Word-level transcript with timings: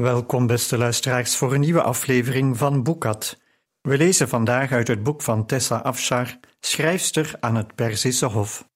Welkom, 0.00 0.46
beste 0.46 0.78
luisteraars, 0.78 1.36
voor 1.36 1.54
een 1.54 1.60
nieuwe 1.60 1.82
aflevering 1.82 2.56
van 2.56 2.82
Boekat. 2.82 3.40
We 3.80 3.96
lezen 3.96 4.28
vandaag 4.28 4.72
uit 4.72 4.88
het 4.88 5.02
boek 5.02 5.22
van 5.22 5.46
Tessa 5.46 5.76
Afshar, 5.76 6.38
schrijfster 6.60 7.34
aan 7.40 7.54
het 7.54 7.74
Perzische 7.74 8.26
Hof. 8.26 8.68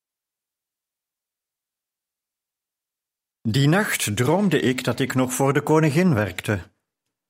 Die 3.42 3.68
nacht 3.68 4.16
droomde 4.16 4.60
ik 4.60 4.84
dat 4.84 5.00
ik 5.00 5.14
nog 5.14 5.32
voor 5.32 5.52
de 5.52 5.62
koningin 5.62 6.14
werkte. 6.14 6.70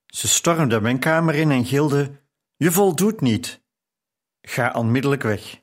Ze 0.06 0.29
stormde 0.29 0.81
mijn 0.81 0.98
kamer 0.98 1.34
in 1.34 1.51
en 1.51 1.65
gilde: 1.65 2.20
Je 2.56 2.73
voldoet 2.73 3.20
niet. 3.20 3.62
Ga 4.41 4.73
onmiddellijk 4.73 5.23
weg. 5.23 5.61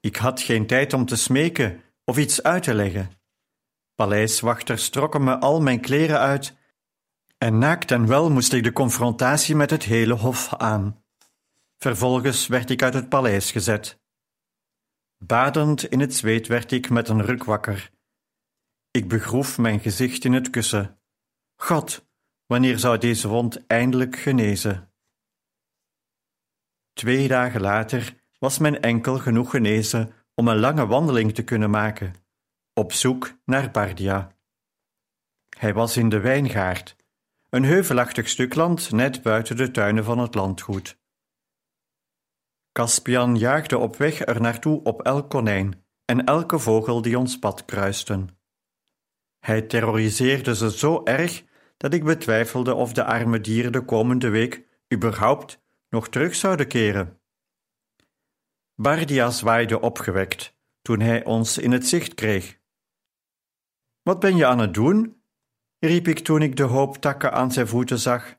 Ik 0.00 0.16
had 0.16 0.40
geen 0.40 0.66
tijd 0.66 0.92
om 0.92 1.06
te 1.06 1.16
smeken 1.16 1.82
of 2.04 2.18
iets 2.18 2.42
uit 2.42 2.62
te 2.62 2.74
leggen. 2.74 3.10
Paleiswachters 3.94 4.88
trokken 4.88 5.24
me 5.24 5.38
al 5.38 5.60
mijn 5.60 5.80
kleren 5.80 6.18
uit 6.18 6.62
en 7.44 7.58
naakt 7.58 7.90
en 7.90 8.06
wel 8.06 8.30
moest 8.30 8.52
ik 8.52 8.62
de 8.62 8.72
confrontatie 8.72 9.56
met 9.56 9.70
het 9.70 9.82
hele 9.82 10.14
hof 10.14 10.54
aan. 10.54 11.04
Vervolgens 11.78 12.46
werd 12.46 12.70
ik 12.70 12.82
uit 12.82 12.94
het 12.94 13.08
paleis 13.08 13.50
gezet. 13.50 14.00
Badend 15.18 15.84
in 15.84 16.00
het 16.00 16.14
zweet 16.14 16.46
werd 16.46 16.72
ik 16.72 16.90
met 16.90 17.08
een 17.08 17.22
ruk 17.22 17.44
wakker. 17.44 17.90
Ik 18.90 19.08
begroef 19.08 19.58
mijn 19.58 19.80
gezicht 19.80 20.24
in 20.24 20.32
het 20.32 20.50
kussen. 20.50 21.00
God, 21.56 22.08
wanneer 22.46 22.78
zou 22.78 22.98
deze 22.98 23.28
wond 23.28 23.66
eindelijk 23.66 24.16
genezen? 24.16 24.92
Twee 26.92 27.28
dagen 27.28 27.60
later 27.60 28.14
was 28.38 28.58
mijn 28.58 28.80
enkel 28.80 29.18
genoeg 29.18 29.50
genezen 29.50 30.12
om 30.34 30.48
een 30.48 30.58
lange 30.58 30.86
wandeling 30.86 31.34
te 31.34 31.44
kunnen 31.44 31.70
maken, 31.70 32.14
op 32.72 32.92
zoek 32.92 33.38
naar 33.44 33.70
Bardia. 33.70 34.36
Hij 35.58 35.74
was 35.74 35.96
in 35.96 36.08
de 36.08 36.20
wijngaard, 36.20 37.02
een 37.54 37.64
heuvelachtig 37.64 38.28
stuk 38.28 38.54
land 38.54 38.92
net 38.92 39.22
buiten 39.22 39.56
de 39.56 39.70
tuinen 39.70 40.04
van 40.04 40.18
het 40.18 40.34
landgoed. 40.34 40.98
Caspian 42.72 43.36
jaagde 43.36 43.78
op 43.78 43.96
weg 43.96 44.26
er 44.26 44.40
naartoe 44.40 44.82
op 44.82 45.02
elk 45.02 45.30
konijn 45.30 45.84
en 46.04 46.24
elke 46.24 46.58
vogel 46.58 47.02
die 47.02 47.18
ons 47.18 47.38
pad 47.38 47.64
kruisten. 47.64 48.38
Hij 49.38 49.62
terroriseerde 49.62 50.54
ze 50.54 50.70
zo 50.70 51.02
erg 51.04 51.44
dat 51.76 51.94
ik 51.94 52.04
betwijfelde 52.04 52.74
of 52.74 52.92
de 52.92 53.04
arme 53.04 53.40
dieren 53.40 53.72
de 53.72 53.84
komende 53.84 54.28
week 54.28 54.66
überhaupt 54.94 55.62
nog 55.88 56.08
terug 56.08 56.34
zouden 56.34 56.68
keren. 56.68 57.20
Bardia 58.74 59.30
zwaaide 59.30 59.80
opgewekt 59.80 60.56
toen 60.82 61.00
hij 61.00 61.24
ons 61.24 61.58
in 61.58 61.72
het 61.72 61.86
zicht 61.86 62.14
kreeg. 62.14 62.58
Wat 64.02 64.20
ben 64.20 64.36
je 64.36 64.46
aan 64.46 64.58
het 64.58 64.74
doen? 64.74 65.22
Riep 65.86 66.08
ik 66.08 66.18
toen 66.18 66.42
ik 66.42 66.56
de 66.56 66.62
hoop 66.62 66.96
takken 66.96 67.32
aan 67.32 67.52
zijn 67.52 67.68
voeten 67.68 67.98
zag. 67.98 68.36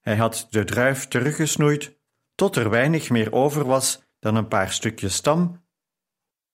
Hij 0.00 0.16
had 0.16 0.46
de 0.50 0.64
druif 0.64 1.08
teruggesnoeid 1.08 1.96
tot 2.34 2.56
er 2.56 2.70
weinig 2.70 3.10
meer 3.10 3.32
over 3.32 3.64
was 3.64 4.02
dan 4.18 4.36
een 4.36 4.48
paar 4.48 4.72
stukjes 4.72 5.14
stam 5.14 5.64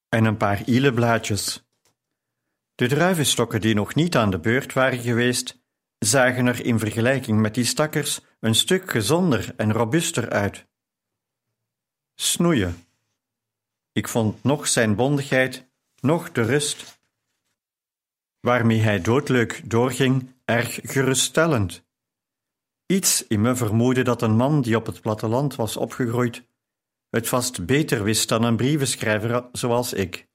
en 0.09 0.25
een 0.25 0.37
paar 0.37 0.65
ieleblaadjes. 0.65 1.65
De 2.75 2.88
druivenstokken 2.88 3.60
die 3.60 3.75
nog 3.75 3.94
niet 3.94 4.16
aan 4.16 4.31
de 4.31 4.38
beurt 4.38 4.72
waren 4.72 4.98
geweest, 4.98 5.62
zagen 5.99 6.47
er 6.47 6.64
in 6.64 6.78
vergelijking 6.78 7.41
met 7.41 7.54
die 7.54 7.64
stakkers 7.64 8.20
een 8.41 8.54
stuk 8.54 8.91
gezonder 8.91 9.54
en 9.56 9.72
robuuster 9.72 10.31
uit. 10.31 10.66
Snoeien. 12.14 12.87
Ik 13.93 14.09
vond 14.09 14.44
nog 14.44 14.69
zijn 14.69 14.94
bondigheid, 14.94 15.66
nog 16.00 16.32
de 16.32 16.43
rust 16.43 17.00
waarmee 18.43 18.81
hij 18.81 19.01
doodleuk 19.01 19.71
doorging, 19.71 20.35
erg 20.45 20.79
geruststellend. 20.83 21.85
Iets 22.87 23.27
in 23.27 23.41
me 23.41 23.55
vermoedde 23.57 24.03
dat 24.03 24.23
een 24.23 24.37
man 24.37 24.61
die 24.61 24.77
op 24.77 24.87
het 24.87 25.01
platteland 25.01 25.55
was 25.55 25.77
opgegroeid, 25.77 26.45
het 27.09 27.29
vast 27.29 27.67
beter 27.67 28.03
wist 28.05 28.29
dan 28.29 28.43
een 28.43 28.57
brievenschrijver 28.57 29.49
zoals 29.53 29.93
ik. 29.93 30.29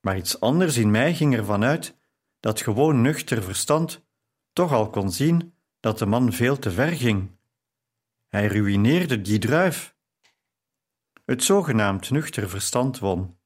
Maar 0.00 0.16
iets 0.16 0.40
anders 0.40 0.76
in 0.76 0.90
mij 0.90 1.14
ging 1.14 1.36
ervan 1.36 1.64
uit 1.64 1.96
dat 2.40 2.60
gewoon 2.60 3.00
nuchter 3.00 3.42
verstand 3.42 4.04
toch 4.52 4.72
al 4.72 4.90
kon 4.90 5.12
zien 5.12 5.54
dat 5.80 5.98
de 5.98 6.06
man 6.06 6.32
veel 6.32 6.58
te 6.58 6.70
ver 6.70 6.92
ging. 6.92 7.30
Hij 8.28 8.46
ruïneerde 8.46 9.20
die 9.20 9.38
druif. 9.38 9.96
Het 11.24 11.44
zogenaamd 11.44 12.10
nuchter 12.10 12.48
verstand 12.48 12.98
won. 12.98 13.38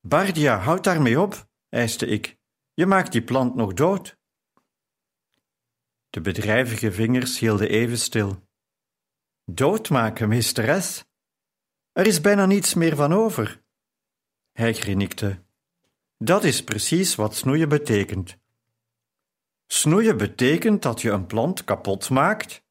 Bardia, 0.00 0.58
houd 0.58 0.84
daarmee 0.84 1.20
op, 1.20 1.48
eiste 1.74 2.06
ik. 2.06 2.38
Je 2.74 2.86
maakt 2.86 3.12
die 3.12 3.22
plant 3.22 3.54
nog 3.54 3.72
dood. 3.72 4.18
De 6.10 6.20
bedrijvige 6.20 6.92
vingers 6.92 7.38
hielden 7.38 7.68
even 7.68 7.98
stil. 7.98 8.48
Doodmaken, 9.44 10.28
meesteres? 10.28 11.04
Er 11.92 12.06
is 12.06 12.20
bijna 12.20 12.46
niets 12.46 12.74
meer 12.74 12.96
van 12.96 13.12
over. 13.12 13.62
Hij 14.52 14.72
grinnikte. 14.72 15.42
Dat 16.18 16.44
is 16.44 16.64
precies 16.64 17.14
wat 17.14 17.34
snoeien 17.34 17.68
betekent. 17.68 18.36
Snoeien 19.66 20.16
betekent 20.16 20.82
dat 20.82 21.00
je 21.00 21.10
een 21.10 21.26
plant 21.26 21.64
kapot 21.64 22.10
maakt? 22.10 22.64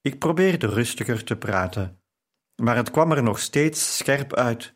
Ik 0.00 0.18
probeerde 0.18 0.66
rustiger 0.66 1.24
te 1.24 1.36
praten, 1.36 2.02
maar 2.54 2.76
het 2.76 2.90
kwam 2.90 3.12
er 3.12 3.22
nog 3.22 3.38
steeds 3.38 3.96
scherp 3.96 4.34
uit. 4.34 4.74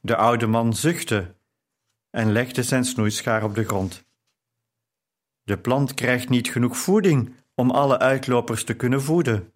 De 0.00 0.16
oude 0.16 0.46
man 0.46 0.74
zuchtte 0.74 1.37
en 2.18 2.32
legde 2.32 2.62
zijn 2.62 2.84
snoeischaar 2.84 3.44
op 3.44 3.54
de 3.54 3.64
grond. 3.64 4.04
De 5.42 5.58
plant 5.58 5.94
krijgt 5.94 6.28
niet 6.28 6.48
genoeg 6.48 6.76
voeding 6.76 7.34
om 7.54 7.70
alle 7.70 7.98
uitlopers 7.98 8.64
te 8.64 8.74
kunnen 8.74 9.02
voeden. 9.02 9.52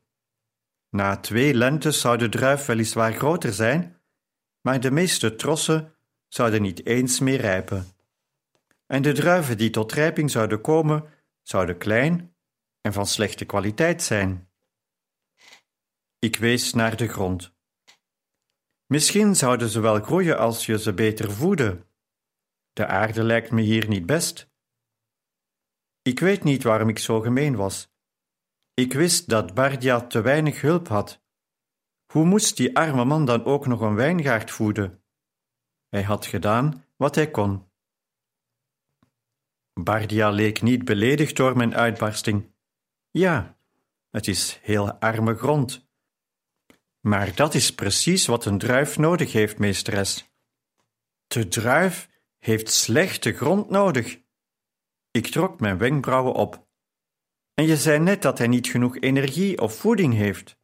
Na 0.88 1.16
twee 1.16 1.54
lentes 1.54 2.00
zou 2.00 2.18
de 2.18 2.28
druif 2.28 2.66
weliswaar 2.66 3.12
groter 3.12 3.52
zijn, 3.52 4.00
maar 4.60 4.80
de 4.80 4.90
meeste 4.90 5.36
trossen 5.36 5.94
zouden 6.28 6.62
niet 6.62 6.86
eens 6.86 7.20
meer 7.20 7.40
rijpen. 7.40 7.86
En 8.86 9.02
de 9.02 9.12
druiven 9.12 9.56
die 9.56 9.70
tot 9.70 9.92
rijping 9.92 10.30
zouden 10.30 10.60
komen, 10.60 11.04
zouden 11.42 11.78
klein 11.78 12.34
en 12.80 12.92
van 12.92 13.06
slechte 13.06 13.44
kwaliteit 13.44 14.02
zijn. 14.02 14.48
Ik 16.18 16.36
wees 16.36 16.72
naar 16.72 16.96
de 16.96 17.08
grond. 17.08 17.52
Misschien 18.86 19.36
zouden 19.36 19.68
ze 19.68 19.80
wel 19.80 20.00
groeien 20.00 20.38
als 20.38 20.66
je 20.66 20.78
ze 20.78 20.92
beter 20.92 21.32
voedde. 21.32 21.90
De 22.72 22.86
aarde 22.86 23.22
lijkt 23.22 23.50
me 23.50 23.60
hier 23.60 23.88
niet 23.88 24.06
best. 24.06 24.50
Ik 26.02 26.20
weet 26.20 26.44
niet 26.44 26.62
waarom 26.62 26.88
ik 26.88 26.98
zo 26.98 27.20
gemeen 27.20 27.56
was. 27.56 27.92
Ik 28.74 28.92
wist 28.92 29.28
dat 29.28 29.54
Bardia 29.54 30.00
te 30.00 30.20
weinig 30.20 30.60
hulp 30.60 30.88
had. 30.88 31.22
Hoe 32.12 32.24
moest 32.24 32.56
die 32.56 32.76
arme 32.76 33.04
man 33.04 33.24
dan 33.24 33.44
ook 33.44 33.66
nog 33.66 33.80
een 33.80 33.94
wijngaard 33.94 34.50
voeden? 34.50 35.04
Hij 35.88 36.02
had 36.02 36.26
gedaan 36.26 36.84
wat 36.96 37.14
hij 37.14 37.30
kon. 37.30 37.70
Bardia 39.72 40.30
leek 40.30 40.62
niet 40.62 40.84
beledigd 40.84 41.36
door 41.36 41.56
mijn 41.56 41.74
uitbarsting. 41.74 42.54
Ja, 43.10 43.56
het 44.10 44.28
is 44.28 44.58
heel 44.62 44.92
arme 44.92 45.34
grond. 45.34 45.88
Maar 47.00 47.34
dat 47.34 47.54
is 47.54 47.74
precies 47.74 48.26
wat 48.26 48.44
een 48.44 48.58
druif 48.58 48.98
nodig 48.98 49.32
heeft, 49.32 49.58
meesteres. 49.58 50.30
De 51.26 51.48
druif 51.48 52.08
heeft 52.42 52.70
slechte 52.70 53.32
grond 53.32 53.70
nodig. 53.70 54.18
Ik 55.10 55.26
trok 55.26 55.60
mijn 55.60 55.78
wenkbrauwen 55.78 56.32
op. 56.32 56.66
En 57.54 57.66
je 57.66 57.76
zei 57.76 57.98
net 57.98 58.22
dat 58.22 58.38
hij 58.38 58.46
niet 58.46 58.66
genoeg 58.66 58.98
energie 58.98 59.60
of 59.60 59.76
voeding 59.76 60.14
heeft. 60.14 60.56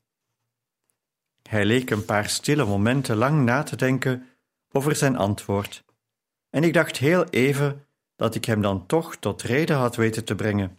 Hij 1.43 1.65
leek 1.65 1.91
een 1.91 2.05
paar 2.05 2.29
stille 2.29 2.65
momenten 2.65 3.17
lang 3.17 3.45
na 3.45 3.63
te 3.63 3.77
denken 3.77 4.29
over 4.73 4.97
zijn 4.97 5.17
antwoord, 5.17 5.85
en 6.51 6.65
ik 6.65 6.73
dacht 6.73 6.97
heel 6.97 7.25
even 7.25 7.87
dat 8.17 8.35
ik 8.35 8.45
hem 8.45 8.63
dan 8.63 8.87
toch 8.87 9.17
tot 9.17 9.43
reden 9.43 9.77
had 9.77 9.97
weten 9.97 10.25
te 10.25 10.35
brengen. 10.35 10.79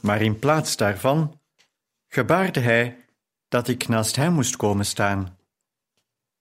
Maar 0.00 0.22
in 0.22 0.38
plaats 0.38 0.76
daarvan 0.76 1.40
gebaarde 2.06 2.60
hij 2.60 3.04
dat 3.48 3.68
ik 3.68 3.88
naast 3.88 4.16
hem 4.16 4.32
moest 4.32 4.56
komen 4.56 4.86
staan. 4.86 5.38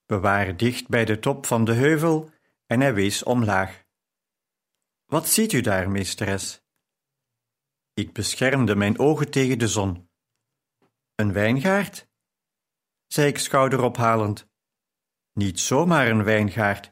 We 0.05 0.19
waren 0.19 0.57
dicht 0.57 0.87
bij 0.87 1.05
de 1.05 1.19
top 1.19 1.45
van 1.45 1.65
de 1.65 1.73
heuvel 1.73 2.35
en 2.67 2.79
hij 2.81 2.93
wees 2.93 3.23
omlaag. 3.23 3.85
Wat 5.05 5.27
ziet 5.27 5.53
u 5.53 5.61
daar, 5.61 5.89
meesteres? 5.89 6.61
Ik 7.93 8.13
beschermde 8.13 8.75
mijn 8.75 8.99
ogen 8.99 9.31
tegen 9.31 9.59
de 9.59 9.67
zon. 9.67 10.09
Een 11.15 11.33
wijngaard? 11.33 12.09
zei 13.07 13.27
ik 13.27 13.37
schouderophalend. 13.37 14.49
Niet 15.33 15.59
zomaar 15.59 16.07
een 16.07 16.23
wijngaard, 16.23 16.91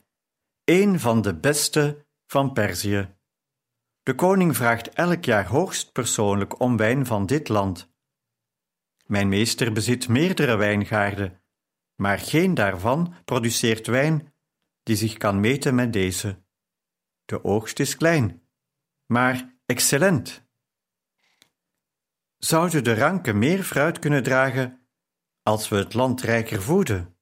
een 0.64 1.00
van 1.00 1.22
de 1.22 1.36
beste 1.36 2.08
van 2.26 2.54
Perzië. 2.54 3.16
De 4.04 4.16
koning 4.16 4.56
vraagt 4.56 4.90
elk 4.90 5.26
jaar 5.26 5.46
hoogst 5.46 5.92
persoonlijk 5.92 6.60
om 6.60 6.78
wijn 6.78 7.06
van 7.06 7.26
dit 7.26 7.48
land. 7.48 7.94
Mijn 9.06 9.30
meester 9.30 9.72
bezit 9.72 10.08
meerdere 10.08 10.56
wijngaarden, 10.56 11.44
maar 11.96 12.20
geen 12.20 12.54
daarvan 12.54 13.14
produceert 13.26 13.88
wijn 13.88 14.35
die 14.86 14.96
zich 14.96 15.18
kan 15.18 15.40
meten 15.40 15.76
met 15.76 15.94
deze. 15.94 16.44
De 17.26 17.44
oogst 17.44 17.80
is 17.80 17.96
klein, 17.96 18.42
maar 19.06 19.56
excellent. 19.66 20.44
Zouden 22.38 22.84
de 22.84 22.96
ranken 22.96 23.40
meer 23.40 23.64
fruit 23.64 24.00
kunnen 24.00 24.24
dragen 24.24 24.88
als 25.44 25.70
we 25.70 25.76
het 25.76 25.94
land 25.94 26.22
rijker 26.22 26.62
voeden? 26.62 27.18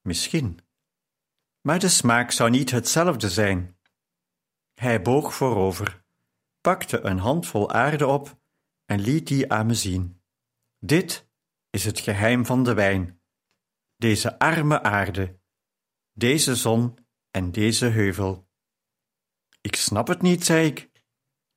Misschien. 0.00 0.58
Maar 1.60 1.78
de 1.78 1.88
smaak 1.88 2.30
zou 2.30 2.50
niet 2.50 2.70
hetzelfde 2.70 3.30
zijn. 3.30 3.78
Hij 4.74 5.02
boog 5.02 5.34
voorover, 5.34 6.02
pakte 6.60 7.00
een 7.00 7.18
handvol 7.18 7.72
aarde 7.72 8.06
op 8.06 8.38
en 8.84 9.00
liet 9.00 9.26
die 9.26 9.52
aan 9.52 9.66
me 9.66 9.74
zien. 9.74 10.22
Dit 10.78 11.28
is 11.70 11.84
het 11.84 12.00
geheim 12.00 12.46
van 12.46 12.62
de 12.62 12.74
wijn. 12.74 13.20
Deze 13.96 14.38
arme 14.38 14.82
aarde, 14.82 15.37
deze 16.18 16.56
zon 16.56 16.98
en 17.30 17.52
deze 17.52 17.86
heuvel. 17.86 18.48
Ik 19.60 19.76
snap 19.76 20.08
het 20.08 20.22
niet, 20.22 20.44
zei 20.44 20.66
ik, 20.66 20.90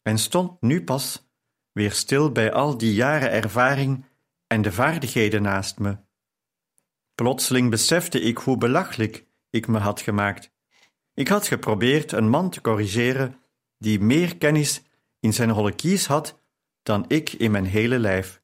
en 0.01 0.17
stond 0.17 0.61
nu 0.61 0.83
pas 0.83 1.29
weer 1.71 1.91
stil 1.91 2.31
bij 2.31 2.53
al 2.53 2.77
die 2.77 2.93
jaren 2.93 3.31
ervaring 3.31 4.05
en 4.47 4.61
de 4.61 4.71
vaardigheden 4.71 5.41
naast 5.41 5.79
me. 5.79 5.97
Plotseling 7.15 7.69
besefte 7.69 8.21
ik 8.21 8.37
hoe 8.37 8.57
belachelijk 8.57 9.25
ik 9.49 9.67
me 9.67 9.79
had 9.79 10.01
gemaakt. 10.01 10.51
Ik 11.13 11.27
had 11.27 11.47
geprobeerd 11.47 12.11
een 12.11 12.29
man 12.29 12.49
te 12.49 12.61
corrigeren 12.61 13.39
die 13.77 13.99
meer 13.99 14.37
kennis 14.37 14.83
in 15.19 15.33
zijn 15.33 15.49
holle 15.49 15.75
kies 15.75 16.05
had 16.05 16.39
dan 16.83 17.05
ik 17.07 17.33
in 17.33 17.51
mijn 17.51 17.65
hele 17.65 17.99
lijf. 17.99 18.41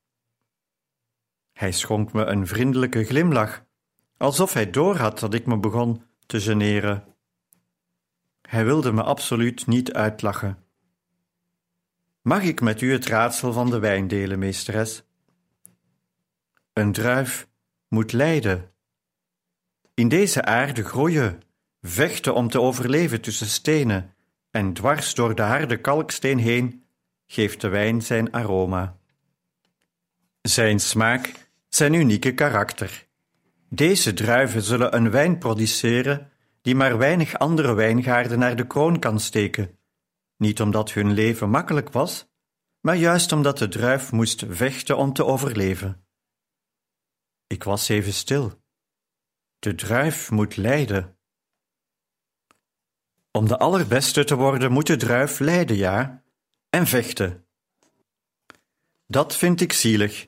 Hij 1.54 1.72
schonk 1.72 2.14
me 2.14 2.24
een 2.26 2.48
vriendelijke 2.48 3.04
glimlach, 3.04 3.66
alsof 4.18 4.54
hij 4.54 4.70
doorhad 4.70 5.20
dat 5.20 5.34
ik 5.34 5.46
me 5.46 5.58
begon 5.58 6.07
te 6.28 6.42
generen. 6.42 7.04
Hij 8.42 8.66
wilde 8.66 8.92
me 8.92 9.04
absoluut 9.04 9.68
niet 9.68 9.94
uitlachen. 9.94 10.58
Mag 12.22 12.44
ik 12.44 12.62
met 12.62 12.82
u 12.82 12.92
het 12.92 13.06
raadsel 13.06 13.54
van 13.54 13.70
de 13.70 13.80
wijn 13.80 14.08
delen, 14.08 14.40
meesteres? 14.40 15.04
Een 16.74 16.92
druif 16.92 17.48
moet 17.88 18.12
lijden. 18.12 18.72
In 19.94 20.08
deze 20.08 20.44
aarde 20.44 20.84
groeien, 20.84 21.42
vechten 21.82 22.34
om 22.34 22.50
te 22.50 22.62
overleven 22.62 23.22
tussen 23.22 23.48
stenen 23.48 24.16
en 24.52 24.74
dwars 24.74 25.14
door 25.14 25.36
de 25.36 25.42
harde 25.42 25.82
kalksteen 25.82 26.38
heen 26.38 26.86
geeft 27.26 27.62
de 27.62 27.68
wijn 27.68 28.02
zijn 28.02 28.32
aroma. 28.32 28.98
Zijn 30.42 30.80
smaak, 30.80 31.50
zijn 31.70 31.94
unieke 31.94 32.34
karakter. 32.34 33.07
Deze 33.70 34.14
druiven 34.14 34.62
zullen 34.62 34.96
een 34.96 35.12
wijn 35.12 35.38
produceren 35.38 36.32
die 36.62 36.76
maar 36.76 36.98
weinig 36.98 37.40
andere 37.40 37.74
wijngaarden 37.74 38.40
naar 38.40 38.56
de 38.56 38.68
kroon 38.68 39.00
kan 39.00 39.20
steken, 39.20 39.80
niet 40.38 40.62
omdat 40.62 40.94
hun 40.94 41.12
leven 41.12 41.50
makkelijk 41.50 41.90
was, 41.90 42.28
maar 42.82 42.96
juist 42.96 43.32
omdat 43.32 43.58
de 43.58 43.68
druif 43.68 44.12
moest 44.12 44.46
vechten 44.50 44.98
om 44.98 45.14
te 45.14 45.26
overleven. 45.26 46.06
Ik 47.48 47.64
was 47.64 47.90
even 47.90 48.14
stil. 48.14 48.62
De 49.60 49.76
druif 49.76 50.32
moet 50.32 50.56
lijden. 50.56 51.18
Om 53.32 53.48
de 53.48 53.58
allerbeste 53.58 54.24
te 54.24 54.36
worden 54.36 54.72
moet 54.72 54.88
de 54.88 54.96
druif 54.96 55.40
lijden, 55.40 55.76
ja, 55.76 56.24
en 56.70 56.88
vechten. 56.88 57.48
Dat 59.08 59.36
vind 59.36 59.62
ik 59.62 59.74
zielig. 59.74 60.28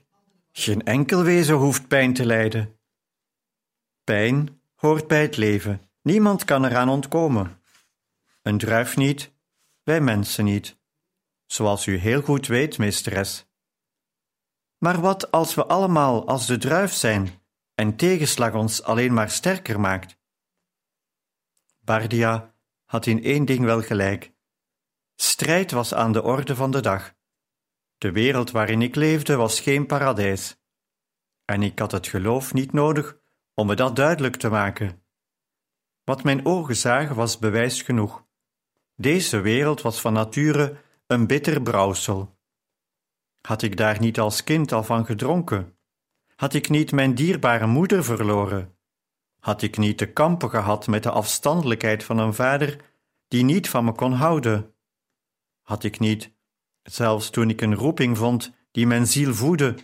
Geen 0.51 0.83
enkel 0.83 1.23
wezen 1.23 1.55
hoeft 1.55 1.87
pijn 1.87 2.13
te 2.13 2.25
lijden. 2.25 2.78
Pijn 4.09 4.61
hoort 4.75 5.07
bij 5.07 5.21
het 5.21 5.37
leven. 5.37 5.89
Niemand 6.01 6.43
kan 6.43 6.65
eraan 6.65 6.89
ontkomen. 6.89 7.61
Een 8.41 8.57
druif 8.57 8.97
niet, 8.97 9.33
wij 9.83 10.01
mensen 10.01 10.45
niet. 10.45 10.79
Zoals 11.45 11.85
u 11.85 11.97
heel 11.97 12.21
goed 12.21 12.47
weet, 12.47 12.77
meesteres. 12.77 13.47
Maar 14.77 15.01
wat 15.01 15.31
als 15.31 15.55
we 15.55 15.65
allemaal 15.65 16.27
als 16.27 16.45
de 16.45 16.57
druif 16.57 16.91
zijn 16.91 17.29
en 17.75 17.95
tegenslag 17.95 18.53
ons 18.53 18.83
alleen 18.83 19.13
maar 19.13 19.29
sterker 19.29 19.79
maakt? 19.79 20.17
Bardia 21.79 22.53
had 22.85 23.05
in 23.05 23.23
één 23.23 23.45
ding 23.45 23.65
wel 23.65 23.81
gelijk. 23.81 24.33
Strijd 25.15 25.71
was 25.71 25.93
aan 25.93 26.11
de 26.11 26.23
orde 26.23 26.55
van 26.55 26.71
de 26.71 26.81
dag. 26.81 27.15
De 27.97 28.11
wereld 28.11 28.51
waarin 28.51 28.81
ik 28.81 28.95
leefde 28.95 29.35
was 29.35 29.59
geen 29.59 29.85
paradijs. 29.85 30.61
En 31.45 31.63
ik 31.63 31.79
had 31.79 31.91
het 31.91 32.07
geloof 32.07 32.53
niet 32.53 32.73
nodig 32.73 33.18
om 33.59 33.67
me 33.67 33.75
dat 33.75 33.95
duidelijk 33.95 34.35
te 34.35 34.49
maken. 34.49 35.03
Wat 36.03 36.23
mijn 36.23 36.45
ogen 36.45 36.75
zagen 36.75 37.15
was 37.15 37.37
bewijs 37.37 37.81
genoeg. 37.81 38.25
Deze 38.95 39.39
wereld 39.39 39.81
was 39.81 40.01
van 40.01 40.13
nature 40.13 40.77
een 41.07 41.27
bitter 41.27 41.61
brouwsel. 41.61 42.37
Had 43.41 43.61
ik 43.61 43.77
daar 43.77 43.99
niet 43.99 44.19
als 44.19 44.43
kind 44.43 44.71
al 44.71 44.83
van 44.83 45.05
gedronken? 45.05 45.77
Had 46.35 46.53
ik 46.53 46.69
niet 46.69 46.91
mijn 46.91 47.15
dierbare 47.15 47.67
moeder 47.67 48.03
verloren? 48.03 48.77
Had 49.39 49.61
ik 49.61 49.77
niet 49.77 49.97
te 49.97 50.11
kampen 50.11 50.49
gehad 50.49 50.87
met 50.87 51.03
de 51.03 51.11
afstandelijkheid 51.11 52.03
van 52.03 52.17
een 52.17 52.33
vader 52.33 52.81
die 53.27 53.43
niet 53.43 53.69
van 53.69 53.85
me 53.85 53.91
kon 53.91 54.11
houden? 54.11 54.75
Had 55.61 55.83
ik 55.83 55.99
niet, 55.99 56.31
zelfs 56.83 57.29
toen 57.29 57.49
ik 57.49 57.61
een 57.61 57.75
roeping 57.75 58.17
vond 58.17 58.53
die 58.71 58.87
mijn 58.87 59.07
ziel 59.07 59.33
voedde, 59.33 59.75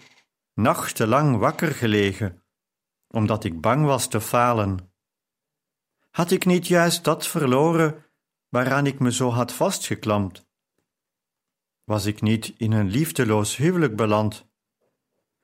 nachtenlang 0.53 1.37
wakker 1.37 1.71
gelegen, 1.71 2.44
omdat 3.07 3.43
ik 3.43 3.61
bang 3.61 3.85
was 3.85 4.07
te 4.07 4.21
falen? 4.21 4.93
Had 6.09 6.31
ik 6.31 6.45
niet 6.45 6.67
juist 6.67 7.03
dat 7.03 7.27
verloren 7.27 8.05
waaraan 8.49 8.85
ik 8.85 8.99
me 8.99 9.11
zo 9.11 9.29
had 9.29 9.51
vastgeklampt? 9.51 10.47
Was 11.83 12.05
ik 12.05 12.21
niet 12.21 12.53
in 12.57 12.71
een 12.71 12.89
liefdeloos 12.89 13.55
huwelijk 13.55 13.95
beland? 13.95 14.47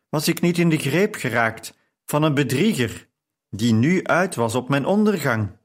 Was 0.10 0.28
ik 0.28 0.42
niet 0.42 0.58
in 0.58 0.70
de 0.70 0.78
greep 0.78 1.16
geraakt 1.16 1.78
van 2.06 2.24
een 2.24 2.34
bedrieger 2.34 3.10
die 3.50 3.74
nu 3.74 4.04
uit 4.04 4.36
was 4.36 4.56
op 4.56 4.70
mijn 4.70 4.86
ondergang? 4.86 5.58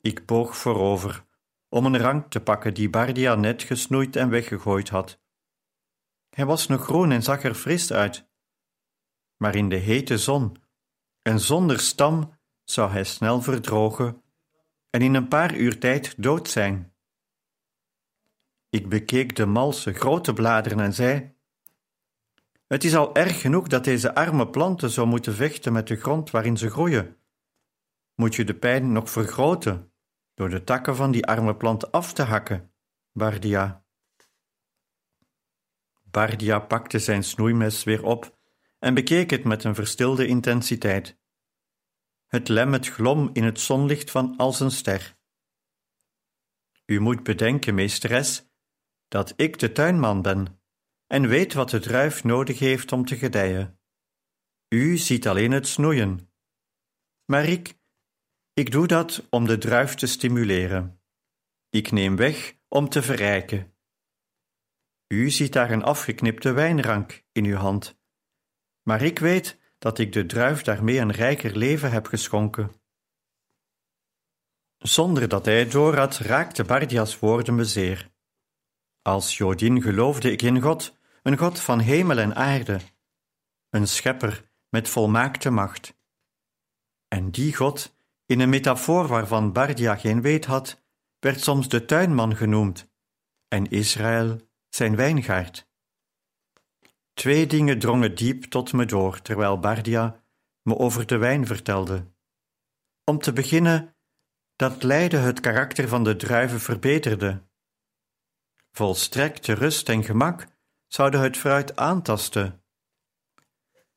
Ik 0.00 0.26
boog 0.26 0.56
voorover 0.56 1.24
om 1.68 1.86
een 1.86 1.98
rank 1.98 2.30
te 2.30 2.40
pakken 2.40 2.74
die 2.74 2.90
Bardia 2.90 3.34
net 3.34 3.62
gesnoeid 3.62 4.16
en 4.16 4.28
weggegooid 4.28 4.88
had. 4.88 5.20
Hij 6.30 6.46
was 6.46 6.66
nog 6.66 6.84
groen 6.84 7.10
en 7.10 7.22
zag 7.22 7.42
er 7.42 7.54
fris 7.54 7.92
uit, 7.92 8.28
maar 9.36 9.54
in 9.54 9.68
de 9.68 9.76
hete 9.76 10.18
zon 10.18 10.56
en 11.22 11.40
zonder 11.40 11.80
stam 11.80 12.38
zou 12.64 12.90
hij 12.90 13.04
snel 13.04 13.42
verdrogen 13.42 14.22
en 14.90 15.02
in 15.02 15.14
een 15.14 15.28
paar 15.28 15.54
uur 15.54 15.78
tijd 15.78 16.22
dood 16.22 16.48
zijn. 16.48 16.92
Ik 18.70 18.88
bekeek 18.88 19.36
de 19.36 19.46
malse, 19.46 19.92
grote 19.92 20.32
bladeren 20.32 20.80
en 20.80 20.94
zei: 20.94 21.34
Het 22.66 22.84
is 22.84 22.94
al 22.94 23.14
erg 23.14 23.40
genoeg 23.40 23.68
dat 23.68 23.84
deze 23.84 24.14
arme 24.14 24.48
planten 24.48 24.90
zo 24.90 25.06
moeten 25.06 25.34
vechten 25.34 25.72
met 25.72 25.86
de 25.86 25.96
grond 25.96 26.30
waarin 26.30 26.56
ze 26.56 26.70
groeien. 26.70 27.16
Moet 28.14 28.34
je 28.34 28.44
de 28.44 28.54
pijn 28.54 28.92
nog 28.92 29.10
vergroten 29.10 29.92
door 30.34 30.48
de 30.48 30.64
takken 30.64 30.96
van 30.96 31.10
die 31.10 31.26
arme 31.26 31.56
planten 31.56 31.90
af 31.90 32.12
te 32.12 32.22
hakken, 32.22 32.72
Bardia? 33.12 33.84
Bardia 36.02 36.58
pakte 36.58 36.98
zijn 36.98 37.24
snoeimes 37.24 37.84
weer 37.84 38.04
op 38.04 38.36
en 38.84 38.94
bekeek 38.94 39.30
het 39.30 39.44
met 39.44 39.64
een 39.64 39.74
verstilde 39.74 40.26
intensiteit. 40.26 41.18
Het 42.26 42.48
lemmet 42.48 42.88
glom 42.88 43.30
in 43.32 43.44
het 43.44 43.60
zonlicht 43.60 44.10
van 44.10 44.36
als 44.36 44.60
een 44.60 44.70
ster. 44.70 45.16
U 46.86 47.00
moet 47.00 47.22
bedenken, 47.22 47.74
meesteres, 47.74 48.50
dat 49.08 49.32
ik 49.36 49.58
de 49.58 49.72
tuinman 49.72 50.22
ben 50.22 50.62
en 51.06 51.28
weet 51.28 51.52
wat 51.52 51.70
de 51.70 51.80
druif 51.80 52.24
nodig 52.24 52.58
heeft 52.58 52.92
om 52.92 53.04
te 53.04 53.16
gedijen. 53.16 53.80
U 54.68 54.96
ziet 54.96 55.26
alleen 55.26 55.52
het 55.52 55.66
snoeien. 55.66 56.32
Maar 57.24 57.44
ik, 57.44 57.78
ik 58.52 58.70
doe 58.70 58.86
dat 58.86 59.26
om 59.30 59.46
de 59.46 59.58
druif 59.58 59.94
te 59.94 60.06
stimuleren. 60.06 61.02
Ik 61.70 61.90
neem 61.90 62.16
weg 62.16 62.56
om 62.68 62.88
te 62.88 63.02
verrijken. 63.02 63.76
U 65.06 65.30
ziet 65.30 65.52
daar 65.52 65.70
een 65.70 65.82
afgeknipte 65.82 66.52
wijnrank 66.52 67.24
in 67.32 67.44
uw 67.44 67.56
hand. 67.56 68.02
Maar 68.84 69.02
ik 69.02 69.18
weet 69.18 69.58
dat 69.78 69.98
ik 69.98 70.12
de 70.12 70.26
druif 70.26 70.62
daarmee 70.62 70.98
een 70.98 71.12
rijker 71.12 71.56
leven 71.56 71.90
heb 71.90 72.06
geschonken. 72.06 72.72
Zonder 74.78 75.28
dat 75.28 75.44
hij 75.44 75.58
het 75.58 75.72
doorhad, 75.72 76.18
raakte 76.18 76.64
Bardia's 76.64 77.18
woorden 77.18 77.54
me 77.54 77.64
zeer. 77.64 78.12
Als 79.02 79.36
Jodin 79.36 79.82
geloofde 79.82 80.32
ik 80.32 80.42
in 80.42 80.60
God, 80.60 80.96
een 81.22 81.38
God 81.38 81.60
van 81.60 81.78
hemel 81.78 82.18
en 82.18 82.34
aarde, 82.34 82.80
een 83.70 83.88
schepper 83.88 84.50
met 84.68 84.88
volmaakte 84.88 85.50
macht. 85.50 85.96
En 87.08 87.30
die 87.30 87.54
God, 87.54 87.96
in 88.26 88.40
een 88.40 88.48
metafoor 88.48 89.06
waarvan 89.06 89.52
Bardia 89.52 89.96
geen 89.96 90.22
weet 90.22 90.44
had, 90.44 90.82
werd 91.18 91.40
soms 91.40 91.68
de 91.68 91.84
tuinman 91.84 92.36
genoemd, 92.36 92.90
en 93.48 93.70
Israël 93.70 94.40
zijn 94.68 94.96
wijngaard. 94.96 95.68
Twee 97.14 97.46
dingen 97.46 97.78
drongen 97.78 98.14
diep 98.14 98.44
tot 98.44 98.72
me 98.72 98.84
door 98.84 99.22
terwijl 99.22 99.58
Bardia 99.58 100.22
me 100.62 100.78
over 100.78 101.06
de 101.06 101.16
wijn 101.16 101.46
vertelde. 101.46 102.12
Om 103.04 103.18
te 103.18 103.32
beginnen, 103.32 103.96
dat 104.56 104.82
lijden 104.82 105.22
het 105.22 105.40
karakter 105.40 105.88
van 105.88 106.04
de 106.04 106.16
druiven 106.16 106.60
verbeterde. 106.60 107.42
Volstrekte 108.72 109.52
rust 109.52 109.88
en 109.88 110.04
gemak 110.04 110.46
zouden 110.86 111.20
het 111.20 111.36
fruit 111.36 111.76
aantasten. 111.76 112.62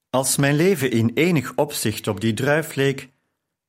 Als 0.09 0.38
mijn 0.38 0.55
leven 0.55 0.91
in 0.91 1.12
enig 1.13 1.55
opzicht 1.55 2.07
op 2.07 2.21
die 2.21 2.33
druif 2.33 2.75
leek, 2.75 3.09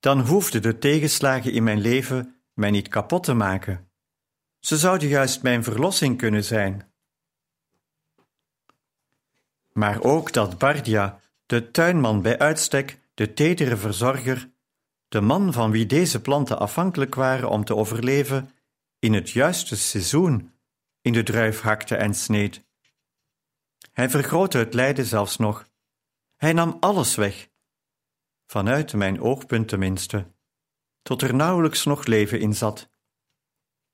dan 0.01 0.21
hoefden 0.21 0.63
de 0.63 0.79
tegenslagen 0.79 1.53
in 1.53 1.63
mijn 1.63 1.81
leven 1.81 2.43
mij 2.55 2.71
niet 2.71 2.89
kapot 2.89 3.25
te 3.25 3.35
maken. 3.35 3.91
Ze 4.59 4.77
zouden 4.77 5.09
juist 5.09 5.43
mijn 5.43 5.65
verlossing 5.65 6.19
kunnen 6.19 6.45
zijn. 6.45 6.88
Maar 9.79 10.03
ook 10.03 10.33
dat 10.33 10.59
Bardia, 10.59 11.21
de 11.47 11.71
tuinman 11.71 12.23
bij 12.23 12.39
uitstek, 12.39 12.99
de 13.15 13.33
tedere 13.33 13.77
verzorger, 13.77 14.51
de 15.09 15.21
man 15.21 15.53
van 15.53 15.71
wie 15.71 15.87
deze 15.87 16.21
planten 16.21 16.59
afhankelijk 16.59 17.15
waren 17.15 17.49
om 17.51 17.65
te 17.65 17.77
overleven, 17.77 18.51
in 18.99 19.13
het 19.13 19.31
juiste 19.31 19.77
seizoen 19.77 20.53
in 21.01 21.13
de 21.13 21.23
druif 21.23 21.61
hakte 21.61 21.97
en 21.97 22.15
sneed. 22.15 22.67
Hij 23.93 24.11
vergrootte 24.11 24.59
het 24.59 24.75
lijden 24.75 25.05
zelfs 25.05 25.37
nog. 25.37 25.69
Hij 26.37 26.53
nam 26.53 26.77
alles 26.81 27.15
weg, 27.15 27.49
vanuit 28.47 28.93
mijn 28.93 29.21
oogpunt 29.21 29.69
tenminste, 29.69 30.27
tot 31.03 31.23
er 31.23 31.35
nauwelijks 31.35 31.85
nog 31.85 32.07
leven 32.07 32.41
in 32.41 32.55
zat. 32.55 32.89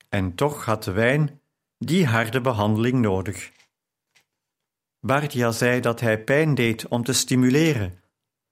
En 0.08 0.34
toch 0.34 0.64
had 0.64 0.84
de 0.84 0.92
wijn 0.92 1.40
die 1.78 2.06
harde 2.06 2.40
behandeling 2.40 3.00
nodig. 3.00 3.52
Bardia 5.06 5.52
zei 5.52 5.80
dat 5.80 6.00
hij 6.00 6.24
pijn 6.24 6.54
deed 6.54 6.88
om 6.88 7.04
te 7.04 7.12
stimuleren, 7.12 8.02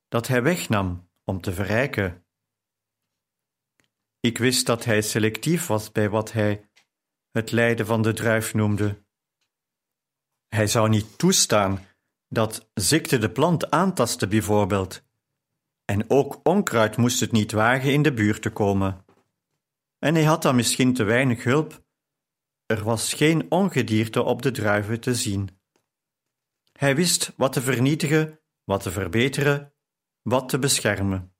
dat 0.08 0.26
hij 0.26 0.42
wegnam 0.42 1.10
om 1.24 1.40
te 1.40 1.52
verrijken. 1.52 2.26
Ik 4.20 4.38
wist 4.38 4.66
dat 4.66 4.84
hij 4.84 5.02
selectief 5.02 5.66
was 5.66 5.92
bij 5.92 6.08
wat 6.10 6.32
hij 6.32 6.70
het 7.30 7.50
lijden 7.50 7.86
van 7.86 8.02
de 8.02 8.12
druif 8.12 8.54
noemde. 8.54 9.04
Hij 10.48 10.66
zou 10.66 10.88
niet 10.88 11.18
toestaan 11.18 11.86
dat 12.28 12.70
ziekte 12.74 13.18
de 13.18 13.30
plant 13.30 13.70
aantastte, 13.70 14.28
bijvoorbeeld. 14.28 15.02
En 15.84 16.10
ook 16.10 16.40
onkruid 16.42 16.96
moest 16.96 17.20
het 17.20 17.32
niet 17.32 17.52
wagen 17.52 17.92
in 17.92 18.02
de 18.02 18.12
buurt 18.12 18.42
te 18.42 18.50
komen. 18.50 19.04
En 19.98 20.14
hij 20.14 20.24
had 20.24 20.42
dan 20.42 20.56
misschien 20.56 20.94
te 20.94 21.04
weinig 21.04 21.44
hulp. 21.44 21.84
Er 22.66 22.84
was 22.84 23.14
geen 23.14 23.50
ongedierte 23.50 24.22
op 24.22 24.42
de 24.42 24.50
druiven 24.50 25.00
te 25.00 25.14
zien. 25.14 25.60
Hij 26.72 26.96
wist 26.96 27.32
wat 27.36 27.52
te 27.52 27.60
vernietigen, 27.60 28.40
wat 28.64 28.82
te 28.82 28.90
verbeteren, 28.90 29.74
wat 30.22 30.48
te 30.48 30.58
beschermen. 30.58 31.34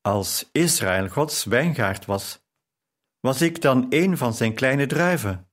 Als 0.00 0.48
Israël 0.52 1.08
Gods 1.08 1.44
wijngaard 1.44 2.04
was, 2.04 2.46
was 3.20 3.42
ik 3.42 3.60
dan 3.60 3.86
een 3.88 4.16
van 4.16 4.34
zijn 4.34 4.54
kleine 4.54 4.86
druiven? 4.86 5.50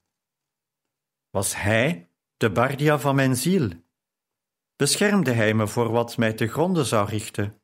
Was 1.29 1.55
hij 1.55 2.11
de 2.37 2.51
bardia 2.51 2.99
van 2.99 3.15
mijn 3.15 3.35
ziel? 3.35 3.69
Beschermde 4.75 5.31
hij 5.31 5.53
me 5.53 5.67
voor 5.67 5.91
wat 5.91 6.17
mij 6.17 6.33
te 6.33 6.47
gronden 6.47 6.85
zou 6.85 7.09
richten? 7.09 7.61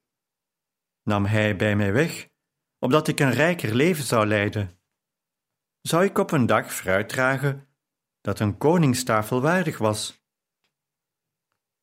Nam 1.04 1.26
hij 1.26 1.56
bij 1.56 1.76
mij 1.76 1.94
weg, 1.94 2.30
opdat 2.80 3.08
ik 3.08 3.20
een 3.20 3.32
rijker 3.32 3.76
leven 3.76 4.04
zou 4.04 4.26
leiden? 4.26 4.80
Zou 5.82 6.04
ik 6.04 6.18
op 6.18 6.32
een 6.32 6.46
dag 6.46 6.74
fruit 6.74 7.10
dragen 7.10 7.68
dat 8.22 8.40
een 8.40 8.58
koningstafel 8.58 9.42
waardig 9.42 9.78
was? 9.78 10.25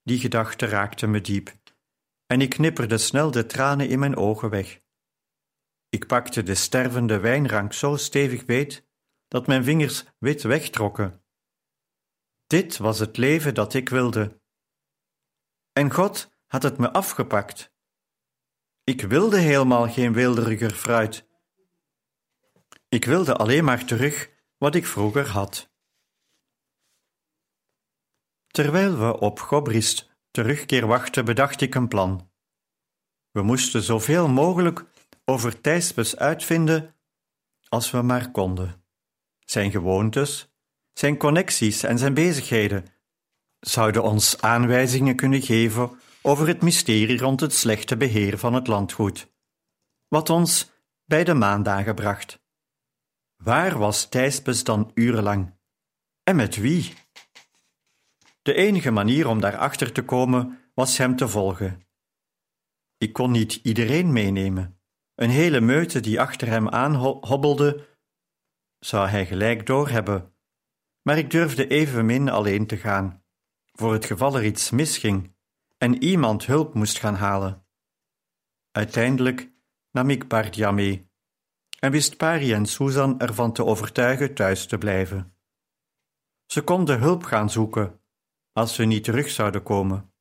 Die 0.03 0.19
gedachte 0.19 0.67
raakte 0.67 1.07
me 1.07 1.21
diep, 1.21 1.53
en 2.27 2.41
ik 2.41 2.51
knipperde 2.51 2.99
snel 2.99 3.31
de 3.31 3.47
tranen 3.47 3.89
in 3.89 3.99
mijn 3.99 4.17
ogen 4.17 4.51
weg. 4.51 4.81
Ik 5.89 6.07
pakte 6.07 6.43
de 6.43 6.55
stervende 6.55 7.19
wijnrank 7.19 7.73
zo 7.73 7.97
stevig 7.97 8.45
beet 8.45 8.87
dat 9.29 9.47
mijn 9.47 9.65
vingers 9.65 10.05
wit 10.19 10.43
wegtrokken. 10.43 11.25
Dit 12.47 12.77
was 12.77 12.99
het 12.99 13.17
leven 13.17 13.55
dat 13.55 13.75
ik 13.75 13.89
wilde. 13.89 14.41
En 15.73 15.93
God 15.93 16.31
had 16.47 16.63
het 16.63 16.79
me 16.79 16.93
afgepakt. 16.93 17.73
Ik 18.85 19.03
wilde 19.03 19.39
helemaal 19.39 19.89
geen 19.89 20.13
wilderiger 20.13 20.71
fruit. 20.71 21.29
Ik 22.89 23.05
wilde 23.05 23.37
alleen 23.37 23.65
maar 23.65 23.85
terug 23.85 24.31
wat 24.59 24.75
ik 24.75 24.87
vroeger 24.87 25.29
had. 25.29 25.72
Terwijl 28.53 28.99
we 28.99 29.21
op 29.21 29.41
Gobrist 29.41 30.11
terugkeer 30.31 30.87
wachten, 30.87 31.25
bedacht 31.25 31.61
ik 31.61 31.75
een 31.75 31.89
plan. 31.89 32.31
We 33.31 33.43
moesten 33.43 33.83
zoveel 33.83 34.29
mogelijk 34.29 34.85
over 35.25 35.61
Thijsbes 35.61 36.17
uitvinden 36.17 36.95
als 37.69 37.91
we 37.91 38.03
maar 38.03 38.31
konden. 38.31 38.85
Zijn 39.39 39.71
gewoontes, 39.71 40.53
zijn 40.93 41.17
connecties 41.17 41.83
en 41.83 41.99
zijn 41.99 42.15
bezigheden 42.15 42.87
zouden 43.61 44.03
ons 44.03 44.41
aanwijzingen 44.41 45.17
kunnen 45.17 45.43
geven 45.43 46.01
over 46.23 46.47
het 46.47 46.63
mysterie 46.63 47.19
rond 47.19 47.41
het 47.41 47.55
slechte 47.55 47.97
beheer 47.97 48.39
van 48.39 48.55
het 48.55 48.67
landgoed, 48.67 49.33
wat 50.09 50.31
ons 50.31 50.71
bij 51.05 51.25
de 51.25 51.35
maandagen 51.35 51.95
bracht. 51.95 52.41
Waar 53.37 53.79
was 53.79 54.09
Thijsbes 54.09 54.65
dan 54.65 54.91
urenlang? 54.95 55.55
En 56.23 56.37
met 56.37 56.57
wie? 56.57 56.95
De 58.43 58.55
enige 58.55 58.91
manier 58.91 59.29
om 59.29 59.41
daarachter 59.41 59.93
te 59.93 60.05
komen 60.05 60.59
was 60.75 60.99
hem 60.99 61.17
te 61.17 61.29
volgen. 61.29 61.87
Ik 62.99 63.13
kon 63.13 63.31
niet 63.31 63.55
iedereen 63.55 64.13
meenemen. 64.13 64.81
Een 65.15 65.31
hele 65.31 65.61
meute 65.61 66.01
die 66.01 66.21
achter 66.21 66.49
hem 66.49 66.69
aan 66.69 66.95
hobbelde, 67.27 67.89
zou 68.79 69.09
hij 69.09 69.27
gelijk 69.27 69.67
doorhebben. 69.67 70.35
Maar 71.03 71.19
ik 71.19 71.31
durfde 71.31 71.67
evenmin 71.67 72.29
alleen 72.29 72.67
te 72.67 72.77
gaan, 72.77 73.25
voor 73.73 73.93
het 73.93 74.05
geval 74.05 74.37
er 74.37 74.45
iets 74.45 74.71
misging 74.71 75.35
en 75.79 76.03
iemand 76.03 76.47
hulp 76.47 76.75
moest 76.75 76.99
gaan 76.99 77.15
halen. 77.15 77.67
Uiteindelijk 78.71 79.53
nam 79.91 80.11
ik 80.11 80.29
Bardia 80.29 80.71
mee 80.71 81.11
en 81.79 81.91
wist 81.91 82.17
Pari 82.17 82.53
en 82.53 82.67
Susan 82.67 83.21
ervan 83.21 83.53
te 83.53 83.65
overtuigen 83.65 84.35
thuis 84.35 84.67
te 84.67 84.79
blijven. 84.79 85.37
Ze 86.47 86.63
konden 86.63 87.01
hulp 87.01 87.25
gaan 87.25 87.51
zoeken 87.51 88.02
als 88.53 88.77
we 88.77 88.85
niet 88.85 89.05
terug 89.05 89.31
zouden 89.31 89.63
komen. 89.63 90.13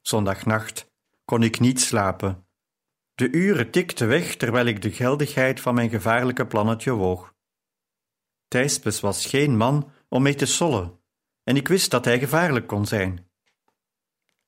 Zondagnacht 0.00 0.92
kon 1.24 1.42
ik 1.42 1.60
niet 1.60 1.80
slapen. 1.80 2.46
De 3.14 3.30
uren 3.30 3.70
tikten 3.70 4.08
weg 4.08 4.36
terwijl 4.36 4.66
ik 4.66 4.82
de 4.82 4.90
geldigheid 4.90 5.60
van 5.60 5.74
mijn 5.74 5.90
gevaarlijke 5.90 6.46
plannetje 6.46 6.92
woog. 6.92 7.34
Thijspes 8.48 9.00
was 9.00 9.26
geen 9.26 9.56
man 9.56 9.92
om 10.08 10.22
mee 10.22 10.34
te 10.34 10.46
sollen, 10.46 11.00
en 11.42 11.56
ik 11.56 11.68
wist 11.68 11.90
dat 11.90 12.04
hij 12.04 12.18
gevaarlijk 12.18 12.66
kon 12.66 12.86
zijn. 12.86 13.30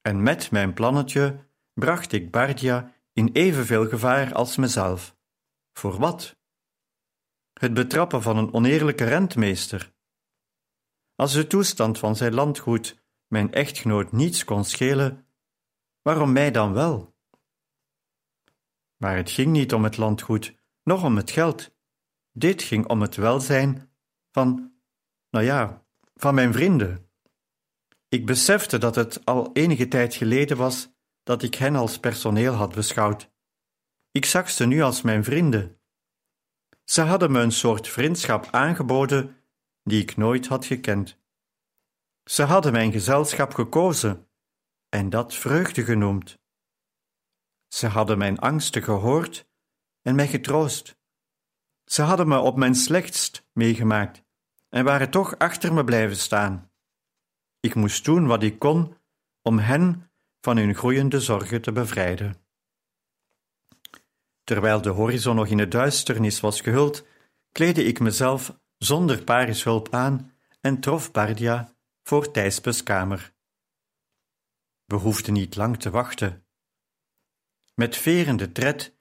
En 0.02 0.22
met 0.22 0.50
mijn 0.50 0.72
plannetje 0.72 1.48
bracht 1.74 2.12
ik 2.12 2.30
Bardia 2.30 2.94
in 3.12 3.30
evenveel 3.32 3.88
gevaar 3.88 4.34
als 4.34 4.56
mezelf. 4.56 5.16
Voor 5.72 5.98
wat? 5.98 6.38
Het 7.52 7.74
betrappen 7.74 8.22
van 8.22 8.36
een 8.36 8.52
oneerlijke 8.52 9.04
rentmeester, 9.04 9.92
als 11.20 11.32
de 11.32 11.46
toestand 11.46 11.98
van 11.98 12.16
zijn 12.16 12.34
landgoed 12.34 13.02
mijn 13.26 13.52
echtgenoot 13.52 14.12
niets 14.12 14.44
kon 14.44 14.64
schelen, 14.64 15.26
waarom 16.02 16.32
mij 16.32 16.50
dan 16.50 16.72
wel? 16.72 17.16
Maar 18.96 19.16
het 19.16 19.30
ging 19.30 19.52
niet 19.52 19.74
om 19.74 19.84
het 19.84 19.96
landgoed, 19.96 20.54
noch 20.82 21.04
om 21.04 21.16
het 21.16 21.30
geld. 21.30 21.74
Dit 22.32 22.62
ging 22.62 22.86
om 22.86 23.00
het 23.00 23.16
welzijn 23.16 23.92
van, 24.30 24.72
nou 25.30 25.44
ja, 25.44 25.84
van 26.14 26.34
mijn 26.34 26.52
vrienden. 26.52 27.10
Ik 28.08 28.26
besefte 28.26 28.78
dat 28.78 28.94
het 28.94 29.24
al 29.24 29.52
enige 29.52 29.88
tijd 29.88 30.14
geleden 30.14 30.56
was 30.56 30.88
dat 31.22 31.42
ik 31.42 31.54
hen 31.54 31.76
als 31.76 31.98
personeel 31.98 32.52
had 32.52 32.74
beschouwd. 32.74 33.30
Ik 34.10 34.24
zag 34.24 34.50
ze 34.50 34.66
nu 34.66 34.80
als 34.82 35.02
mijn 35.02 35.24
vrienden. 35.24 35.80
Ze 36.84 37.00
hadden 37.00 37.32
me 37.32 37.40
een 37.40 37.52
soort 37.52 37.88
vriendschap 37.88 38.48
aangeboden 38.50 39.39
die 39.90 40.02
ik 40.02 40.16
nooit 40.16 40.46
had 40.46 40.64
gekend. 40.64 41.18
Ze 42.24 42.42
hadden 42.42 42.72
mijn 42.72 42.92
gezelschap 42.92 43.54
gekozen, 43.54 44.28
en 44.88 45.10
dat 45.10 45.34
vreugde 45.34 45.84
genoemd. 45.84 46.38
Ze 47.68 47.86
hadden 47.86 48.18
mijn 48.18 48.38
angsten 48.38 48.82
gehoord 48.82 49.48
en 50.02 50.14
mij 50.14 50.28
getroost. 50.28 50.98
Ze 51.84 52.02
hadden 52.02 52.28
me 52.28 52.38
op 52.38 52.56
mijn 52.56 52.74
slechtst 52.74 53.46
meegemaakt 53.52 54.22
en 54.68 54.84
waren 54.84 55.10
toch 55.10 55.38
achter 55.38 55.74
me 55.74 55.84
blijven 55.84 56.16
staan. 56.16 56.70
Ik 57.60 57.74
moest 57.74 58.04
doen 58.04 58.26
wat 58.26 58.42
ik 58.42 58.58
kon 58.58 58.96
om 59.42 59.58
hen 59.58 60.10
van 60.40 60.56
hun 60.56 60.74
groeiende 60.74 61.20
zorgen 61.20 61.62
te 61.62 61.72
bevrijden. 61.72 62.36
Terwijl 64.44 64.80
de 64.80 64.90
horizon 64.90 65.36
nog 65.36 65.46
in 65.46 65.56
de 65.56 65.68
duisternis 65.68 66.40
was 66.40 66.60
gehuld, 66.60 67.06
kleedde 67.52 67.84
ik 67.84 68.00
mezelf 68.00 68.58
zonder 68.84 69.24
Paris 69.24 69.64
hulp 69.64 69.94
aan 69.94 70.32
en 70.60 70.80
trof 70.80 71.12
Bardia 71.12 71.74
voor 72.02 72.30
Thijspes 72.30 72.82
kamer. 72.82 73.34
We 74.84 74.96
hoefden 74.96 75.32
niet 75.32 75.56
lang 75.56 75.76
te 75.76 75.90
wachten. 75.90 76.46
Met 77.74 77.96
verende 77.96 78.52
tred 78.52 78.96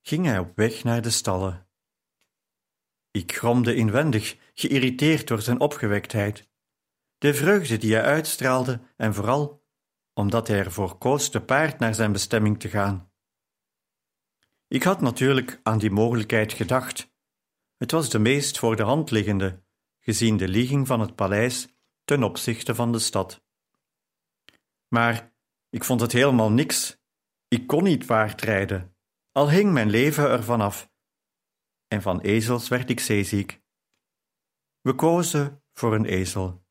ging 0.00 0.26
hij 0.26 0.38
op 0.38 0.56
weg 0.56 0.84
naar 0.84 1.02
de 1.02 1.10
stallen. 1.10 1.68
Ik 3.10 3.36
gromde 3.36 3.74
inwendig, 3.74 4.36
geïrriteerd 4.54 5.28
door 5.28 5.42
zijn 5.42 5.60
opgewektheid, 5.60 6.48
de 7.18 7.34
vreugde 7.34 7.76
die 7.76 7.94
hij 7.94 8.04
uitstraalde 8.04 8.80
en 8.96 9.14
vooral 9.14 9.62
omdat 10.14 10.48
hij 10.48 10.58
ervoor 10.58 10.98
koos 10.98 11.28
te 11.28 11.40
paard 11.40 11.78
naar 11.78 11.94
zijn 11.94 12.12
bestemming 12.12 12.60
te 12.60 12.68
gaan. 12.68 13.12
Ik 14.68 14.82
had 14.82 15.00
natuurlijk 15.00 15.60
aan 15.62 15.78
die 15.78 15.90
mogelijkheid 15.90 16.52
gedacht. 16.52 17.11
Het 17.82 17.90
was 17.90 18.10
de 18.10 18.18
meest 18.18 18.58
voor 18.58 18.76
de 18.76 18.82
hand 18.82 19.10
liggende, 19.10 19.62
gezien 20.00 20.36
de 20.36 20.48
ligging 20.48 20.86
van 20.86 21.00
het 21.00 21.14
paleis 21.14 21.68
ten 22.04 22.22
opzichte 22.22 22.74
van 22.74 22.92
de 22.92 22.98
stad. 22.98 23.44
Maar 24.88 25.32
ik 25.70 25.84
vond 25.84 26.00
het 26.00 26.12
helemaal 26.12 26.50
niks. 26.50 26.98
Ik 27.48 27.66
kon 27.66 27.82
niet 27.82 28.06
paardrijden, 28.06 28.96
al 29.32 29.50
hing 29.50 29.72
mijn 29.72 29.90
leven 29.90 30.30
ervan 30.30 30.60
af. 30.60 30.90
En 31.88 32.02
van 32.02 32.20
ezels 32.20 32.68
werd 32.68 32.90
ik 32.90 33.00
zeeziek. 33.00 33.60
We 34.80 34.94
kozen 34.94 35.62
voor 35.72 35.94
een 35.94 36.04
ezel. 36.04 36.64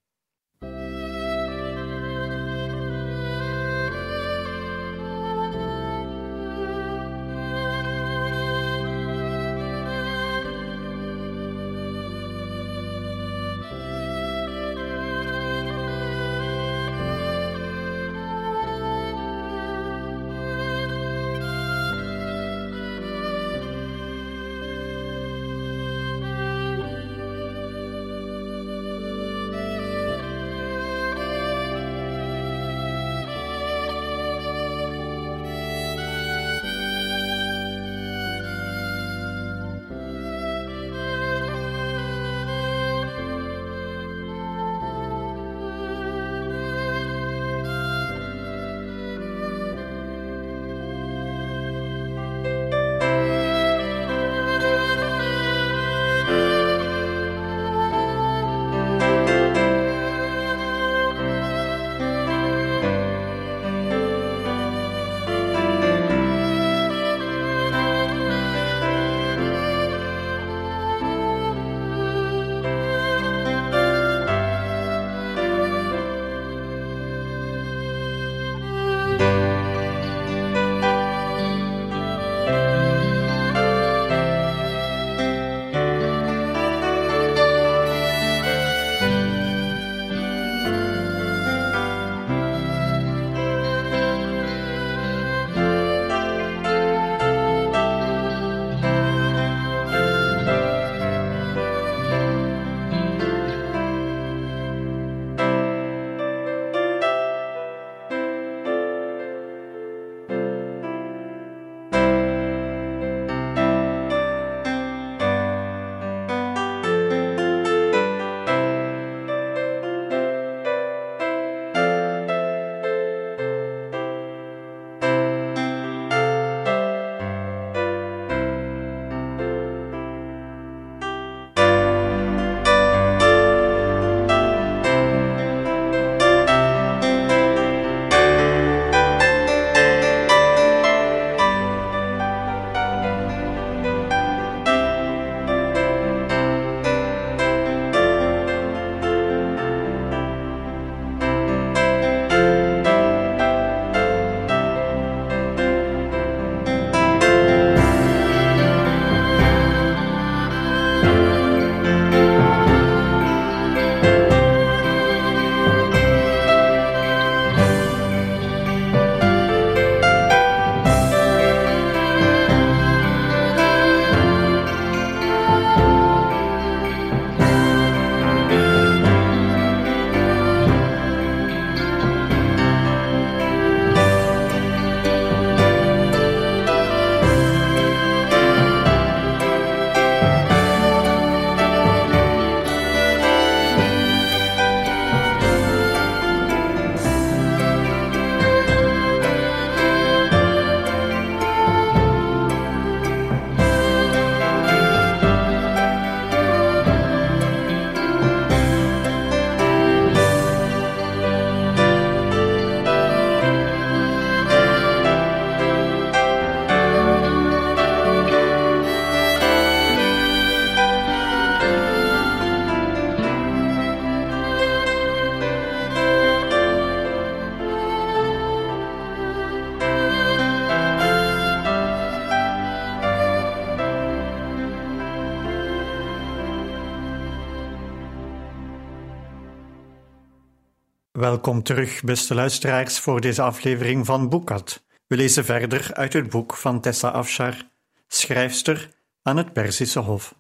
Welkom 241.12 241.64
terug, 241.64 242.04
beste 242.04 242.36
luisteraars, 242.36 243.00
voor 243.00 243.22
deze 243.22 243.42
aflevering 243.42 244.06
van 244.06 244.30
Boekat. 244.30 244.86
We 245.08 245.16
lezen 245.16 245.46
verder 245.46 245.94
uit 245.94 246.14
het 246.14 246.30
boek 246.30 246.56
van 246.56 246.82
Tessa 246.82 247.10
Afshar, 247.10 247.70
schrijfster 248.08 248.96
aan 249.22 249.38
het 249.38 249.54
Perzische 249.54 250.00
Hof. 250.00 250.36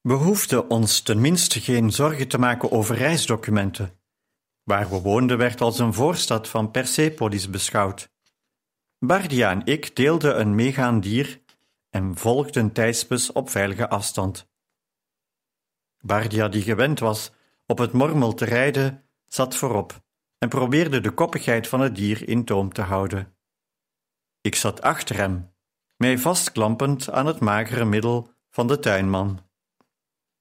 We 0.00 0.12
hoefden 0.12 0.70
ons 0.70 1.00
tenminste 1.00 1.60
geen 1.60 1.92
zorgen 1.92 2.28
te 2.28 2.38
maken 2.38 2.70
over 2.70 2.96
reisdocumenten. 2.96 4.00
Waar 4.62 4.88
we 4.88 5.00
woonden 5.00 5.38
werd 5.38 5.60
als 5.60 5.78
een 5.78 5.94
voorstad 5.94 6.48
van 6.48 6.70
Persepolis 6.70 7.50
beschouwd. 7.50 8.10
Bardia 8.98 9.50
en 9.50 9.66
ik 9.66 9.96
deelden 9.96 10.40
een 10.40 10.54
meegaand 10.54 11.02
dier 11.02 11.40
en 11.90 12.16
volgden 12.16 12.72
Thijspes 12.72 13.32
op 13.32 13.50
veilige 13.50 13.88
afstand. 13.88 14.48
Bardia, 16.06 16.48
die 16.48 16.62
gewend 16.62 16.98
was 16.98 17.30
op 17.66 17.78
het 17.78 17.92
mormel 17.92 18.34
te 18.34 18.44
rijden, 18.44 19.04
zat 19.26 19.54
voorop 19.54 20.04
en 20.38 20.48
probeerde 20.48 21.00
de 21.00 21.10
koppigheid 21.10 21.68
van 21.68 21.80
het 21.80 21.94
dier 21.94 22.28
in 22.28 22.44
toom 22.44 22.72
te 22.72 22.82
houden. 22.82 23.36
Ik 24.40 24.54
zat 24.54 24.82
achter 24.82 25.16
hem, 25.16 25.52
mij 25.96 26.18
vastklampend 26.18 27.10
aan 27.10 27.26
het 27.26 27.40
magere 27.40 27.84
middel 27.84 28.30
van 28.50 28.66
de 28.66 28.78
tuinman, 28.78 29.40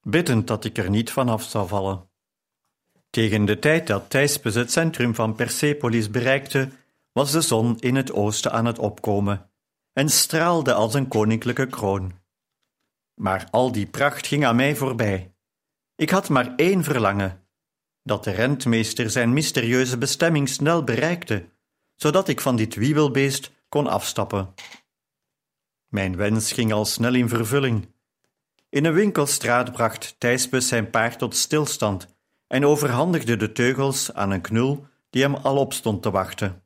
biddend 0.02 0.48
dat 0.48 0.66
ik 0.66 0.78
er 0.78 0.90
niet 0.90 1.12
vanaf 1.12 1.44
zou 1.44 1.68
vallen. 1.68 2.10
Tegen 3.10 3.46
de 3.46 3.60
tijd 3.60 3.88
dat 3.88 4.10
Thijspes 4.10 4.56
het 4.56 4.72
centrum 4.72 5.16
van 5.16 5.36
Persepolis 5.36 6.10
bereikte, 6.10 6.70
was 7.12 7.32
de 7.32 7.42
zon 7.42 7.80
in 7.80 7.96
het 7.96 8.12
oosten 8.12 8.52
aan 8.52 8.66
het 8.66 8.80
opkomen 8.80 9.50
en 9.94 10.10
straalde 10.10 10.74
als 10.74 10.94
een 10.94 11.08
koninklijke 11.08 11.68
kroon. 11.68 12.14
Maar 13.14 13.48
al 13.52 13.72
die 13.72 13.88
pracht 13.88 14.28
ging 14.28 14.46
aan 14.46 14.56
mij 14.56 14.76
voorbij. 14.76 15.35
Ik 15.96 16.10
had 16.10 16.30
maar 16.30 16.56
één 16.56 16.84
verlangen: 16.84 17.48
dat 18.04 18.24
de 18.24 18.32
rentmeester 18.32 19.10
zijn 19.10 19.34
mysterieuze 19.34 19.98
bestemming 19.98 20.50
snel 20.50 20.84
bereikte, 20.84 21.50
zodat 21.96 22.28
ik 22.28 22.42
van 22.42 22.56
dit 22.56 22.76
wiebelbeest 22.76 23.52
kon 23.70 23.88
afstappen. 23.88 24.54
Mijn 25.88 26.16
wens 26.16 26.52
ging 26.52 26.74
al 26.74 26.86
snel 26.86 27.14
in 27.14 27.30
vervulling. 27.30 27.94
In 28.70 28.86
een 28.86 28.94
winkelstraat 28.94 29.72
bracht 29.72 30.16
Thijsbus 30.18 30.68
zijn 30.68 30.90
paard 30.90 31.20
tot 31.20 31.36
stilstand 31.36 32.08
en 32.48 32.66
overhandigde 32.66 33.36
de 33.36 33.52
teugels 33.52 34.14
aan 34.14 34.32
een 34.32 34.42
knul 34.42 34.88
die 35.10 35.22
hem 35.22 35.36
al 35.36 35.58
op 35.58 35.74
stond 35.74 36.02
te 36.02 36.12
wachten. 36.12 36.64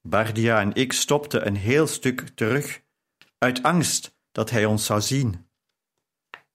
Bardia 0.00 0.60
en 0.60 0.74
ik 0.74 0.92
stopten 0.92 1.46
een 1.46 1.56
heel 1.56 1.86
stuk 1.86 2.28
terug, 2.34 2.82
uit 3.38 3.62
angst 3.62 4.16
dat 4.32 4.50
hij 4.50 4.64
ons 4.64 4.86
zou 4.86 5.00
zien. 5.00 5.46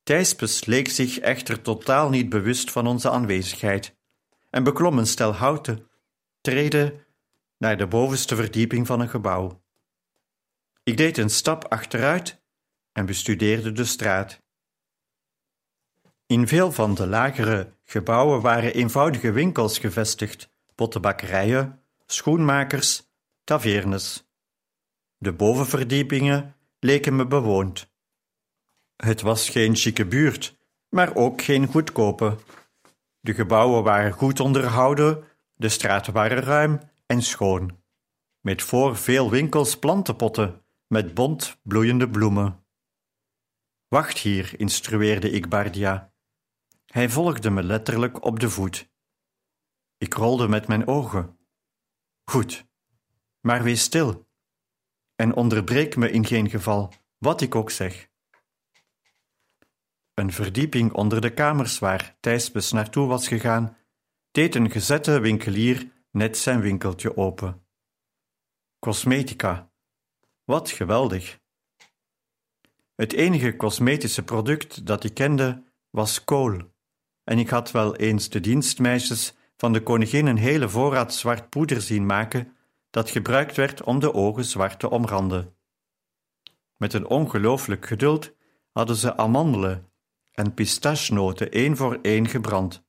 Thijspes 0.07 0.65
leek 0.65 0.89
zich 0.89 1.19
echter 1.19 1.61
totaal 1.61 2.09
niet 2.09 2.29
bewust 2.29 2.71
van 2.71 2.87
onze 2.87 3.09
aanwezigheid 3.09 3.95
en 4.49 4.63
beklom 4.63 4.97
een 4.97 5.07
stel 5.07 5.33
houten 5.33 5.89
treden 6.41 7.05
naar 7.57 7.77
de 7.77 7.87
bovenste 7.87 8.35
verdieping 8.35 8.87
van 8.87 8.99
een 8.99 9.09
gebouw. 9.09 9.61
Ik 10.83 10.97
deed 10.97 11.17
een 11.17 11.29
stap 11.29 11.65
achteruit 11.67 12.41
en 12.91 13.05
bestudeerde 13.05 13.71
de 13.71 13.85
straat. 13.85 14.41
In 16.27 16.47
veel 16.47 16.71
van 16.71 16.95
de 16.95 17.07
lagere 17.07 17.73
gebouwen 17.83 18.41
waren 18.41 18.73
eenvoudige 18.73 19.31
winkels 19.31 19.79
gevestigd, 19.79 20.49
pottenbakkerijen, 20.75 21.81
schoenmakers, 22.05 23.09
tavernes. 23.43 24.27
De 25.17 25.33
bovenverdiepingen 25.33 26.55
leken 26.79 27.15
me 27.15 27.27
bewoond. 27.27 27.95
Het 28.97 29.21
was 29.21 29.49
geen 29.49 29.75
chique 29.75 30.05
buurt, 30.05 30.57
maar 30.89 31.15
ook 31.15 31.41
geen 31.41 31.67
goedkope. 31.67 32.37
De 33.19 33.33
gebouwen 33.33 33.83
waren 33.83 34.11
goed 34.11 34.39
onderhouden, 34.39 35.23
de 35.53 35.69
straten 35.69 36.13
waren 36.13 36.43
ruim 36.43 36.79
en 37.05 37.21
schoon, 37.21 37.83
met 38.41 38.61
voor 38.61 38.97
veel 38.97 39.29
winkels 39.29 39.79
plantenpotten 39.79 40.65
met 40.87 41.13
bont 41.13 41.59
bloeiende 41.63 42.09
bloemen. 42.09 42.65
Wacht 43.87 44.17
hier, 44.17 44.59
instrueerde 44.59 45.29
ik 45.29 45.49
Bardia. 45.49 46.13
Hij 46.85 47.09
volgde 47.09 47.49
me 47.49 47.63
letterlijk 47.63 48.25
op 48.25 48.39
de 48.39 48.49
voet. 48.49 48.91
Ik 49.97 50.13
rolde 50.13 50.47
met 50.47 50.67
mijn 50.67 50.87
ogen. 50.87 51.37
Goed, 52.23 52.67
maar 53.41 53.63
wees 53.63 53.81
stil 53.81 54.27
en 55.15 55.35
onderbreek 55.35 55.95
me 55.95 56.11
in 56.11 56.25
geen 56.25 56.49
geval, 56.49 56.93
wat 57.17 57.41
ik 57.41 57.55
ook 57.55 57.71
zeg. 57.71 58.06
Een 60.17 60.31
verdieping 60.31 60.93
onder 60.93 61.21
de 61.21 61.33
kamers 61.33 61.79
waar 61.79 62.15
Thijsbes 62.19 62.71
naartoe 62.71 63.07
was 63.07 63.27
gegaan, 63.27 63.77
deed 64.31 64.55
een 64.55 64.71
gezette 64.71 65.19
winkelier 65.19 65.91
net 66.11 66.37
zijn 66.37 66.61
winkeltje 66.61 67.17
open. 67.17 67.65
Cosmetica. 68.79 69.71
Wat 70.43 70.69
geweldig. 70.69 71.39
Het 72.95 73.13
enige 73.13 73.55
cosmetische 73.55 74.23
product 74.23 74.85
dat 74.85 75.03
ik 75.03 75.13
kende 75.13 75.63
was 75.89 76.23
kool, 76.23 76.61
en 77.23 77.39
ik 77.39 77.49
had 77.49 77.71
wel 77.71 77.95
eens 77.95 78.29
de 78.29 78.39
dienstmeisjes 78.39 79.35
van 79.57 79.73
de 79.73 79.83
koningin 79.83 80.25
een 80.25 80.37
hele 80.37 80.69
voorraad 80.69 81.13
zwart 81.13 81.49
poeder 81.49 81.81
zien 81.81 82.05
maken 82.05 82.55
dat 82.89 83.09
gebruikt 83.09 83.55
werd 83.55 83.83
om 83.83 83.99
de 83.99 84.13
ogen 84.13 84.45
zwart 84.45 84.79
te 84.79 84.89
omranden. 84.89 85.55
Met 86.77 86.93
een 86.93 87.07
ongelooflijk 87.07 87.85
geduld 87.85 88.33
hadden 88.71 88.95
ze 88.95 89.17
amandelen 89.17 89.91
en 90.37 90.53
pistachenoten 90.53 91.51
één 91.51 91.77
voor 91.77 91.99
één 92.01 92.27
gebrand. 92.27 92.85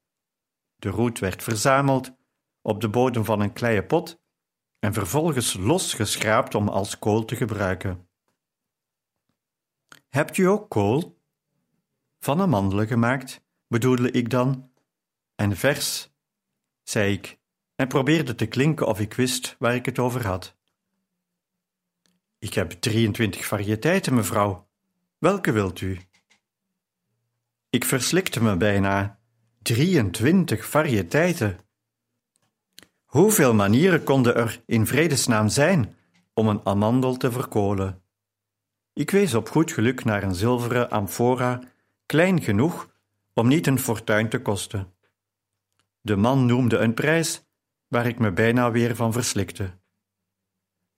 De 0.76 0.88
roet 0.88 1.18
werd 1.18 1.42
verzameld 1.42 2.12
op 2.62 2.80
de 2.80 2.88
bodem 2.88 3.24
van 3.24 3.40
een 3.40 3.52
kleie 3.52 3.84
pot 3.84 4.20
en 4.78 4.92
vervolgens 4.92 5.54
losgeschraapt 5.54 6.54
om 6.54 6.68
als 6.68 6.98
kool 6.98 7.24
te 7.24 7.36
gebruiken. 7.36 8.08
Hebt 10.08 10.36
u 10.36 10.44
ook 10.44 10.70
kool? 10.70 11.20
Van 12.18 12.40
amandelen 12.40 12.86
gemaakt, 12.86 13.44
bedoelde 13.66 14.10
ik 14.10 14.30
dan, 14.30 14.72
en 15.34 15.56
vers, 15.56 16.14
zei 16.82 17.12
ik 17.12 17.38
en 17.74 17.88
probeerde 17.88 18.34
te 18.34 18.46
klinken 18.46 18.86
of 18.86 19.00
ik 19.00 19.14
wist 19.14 19.56
waar 19.58 19.74
ik 19.74 19.86
het 19.86 19.98
over 19.98 20.26
had. 20.26 20.56
Ik 22.38 22.54
heb 22.54 22.70
23 22.70 23.46
variëteiten, 23.46 24.14
mevrouw. 24.14 24.68
Welke 25.18 25.52
wilt 25.52 25.80
u? 25.80 26.07
Ik 27.70 27.84
verslikte 27.84 28.42
me 28.42 28.56
bijna. 28.56 29.18
23 29.62 30.66
variëteiten. 30.66 31.58
Hoeveel 33.04 33.54
manieren 33.54 34.02
konden 34.02 34.34
er 34.34 34.62
in 34.66 34.86
vredesnaam 34.86 35.48
zijn 35.48 35.96
om 36.34 36.48
een 36.48 36.60
amandel 36.64 37.16
te 37.16 37.32
verkolen? 37.32 38.02
Ik 38.92 39.10
wees 39.10 39.34
op 39.34 39.48
goed 39.48 39.72
geluk 39.72 40.04
naar 40.04 40.22
een 40.22 40.34
zilveren 40.34 40.90
amfora, 40.90 41.60
klein 42.06 42.42
genoeg 42.42 42.90
om 43.34 43.48
niet 43.48 43.66
een 43.66 43.78
fortuin 43.78 44.28
te 44.28 44.42
kosten. 44.42 44.94
De 46.00 46.16
man 46.16 46.46
noemde 46.46 46.78
een 46.78 46.94
prijs 46.94 47.44
waar 47.88 48.06
ik 48.06 48.18
me 48.18 48.32
bijna 48.32 48.70
weer 48.70 48.96
van 48.96 49.12
verslikte. 49.12 49.70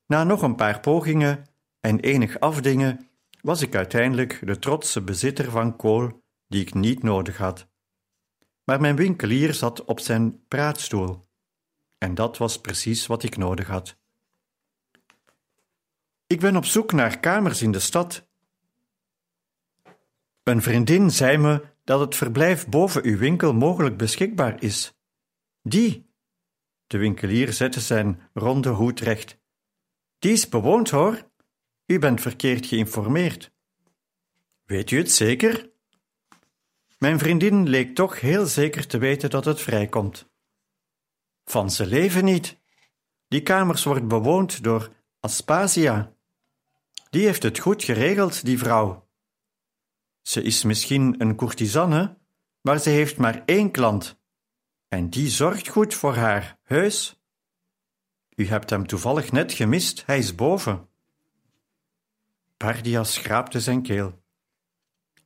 Na 0.06 0.24
nog 0.24 0.42
een 0.42 0.56
paar 0.56 0.80
pogingen 0.80 1.46
en 1.80 2.00
enig 2.00 2.40
afdingen 2.40 3.09
was 3.42 3.62
ik 3.62 3.74
uiteindelijk 3.74 4.40
de 4.44 4.59
trotse 4.59 5.02
bezitter 5.02 5.50
van 5.50 5.76
kool 5.76 6.19
die 6.50 6.60
ik 6.60 6.74
niet 6.74 7.02
nodig 7.02 7.36
had. 7.36 7.68
Maar 8.64 8.80
mijn 8.80 8.96
winkelier 8.96 9.54
zat 9.54 9.84
op 9.84 10.00
zijn 10.00 10.46
praatstoel, 10.48 11.28
en 11.98 12.14
dat 12.14 12.38
was 12.38 12.60
precies 12.60 13.06
wat 13.06 13.22
ik 13.22 13.36
nodig 13.36 13.66
had. 13.66 13.96
Ik 16.26 16.40
ben 16.40 16.56
op 16.56 16.64
zoek 16.64 16.92
naar 16.92 17.20
kamers 17.20 17.62
in 17.62 17.72
de 17.72 17.78
stad. 17.78 18.28
Een 20.42 20.62
vriendin 20.62 21.10
zei 21.10 21.36
me 21.36 21.64
dat 21.84 22.00
het 22.00 22.16
verblijf 22.16 22.66
boven 22.66 23.04
uw 23.04 23.18
winkel 23.18 23.52
mogelijk 23.54 23.96
beschikbaar 23.96 24.62
is. 24.62 24.94
Die, 25.62 26.10
de 26.86 26.98
winkelier 26.98 27.52
zette 27.52 27.80
zijn 27.80 28.28
ronde 28.34 28.68
hoed 28.68 29.00
recht. 29.00 29.38
Die 30.18 30.32
is 30.32 30.48
bewoond, 30.48 30.90
hoor. 30.90 31.30
U 31.86 31.98
bent 31.98 32.20
verkeerd 32.20 32.66
geïnformeerd. 32.66 33.52
Weet 34.64 34.90
u 34.90 34.98
het 34.98 35.12
zeker? 35.12 35.69
Mijn 37.00 37.18
vriendin 37.18 37.68
leek 37.68 37.94
toch 37.94 38.20
heel 38.20 38.46
zeker 38.46 38.86
te 38.86 38.98
weten 38.98 39.30
dat 39.30 39.44
het 39.44 39.60
vrijkomt. 39.60 40.30
Van 41.44 41.70
ze 41.70 41.86
leven 41.86 42.24
niet. 42.24 42.60
Die 43.28 43.42
kamers 43.42 43.84
wordt 43.84 44.08
bewoond 44.08 44.62
door 44.62 44.92
Aspasia. 45.20 46.14
Die 47.10 47.24
heeft 47.24 47.42
het 47.42 47.58
goed 47.58 47.84
geregeld, 47.84 48.44
die 48.44 48.58
vrouw. 48.58 49.08
Ze 50.22 50.42
is 50.42 50.62
misschien 50.64 51.14
een 51.18 51.36
courtisanne, 51.36 52.18
maar 52.60 52.78
ze 52.78 52.90
heeft 52.90 53.16
maar 53.16 53.42
één 53.44 53.70
klant. 53.70 54.20
En 54.88 55.10
die 55.10 55.28
zorgt 55.28 55.68
goed 55.68 55.94
voor 55.94 56.14
haar, 56.14 56.58
heus. 56.62 57.20
U 58.34 58.46
hebt 58.46 58.70
hem 58.70 58.86
toevallig 58.86 59.32
net 59.32 59.52
gemist, 59.52 60.06
hij 60.06 60.18
is 60.18 60.34
boven. 60.34 60.88
Pardia 62.56 63.04
schraapte 63.04 63.60
zijn 63.60 63.82
keel. 63.82 64.19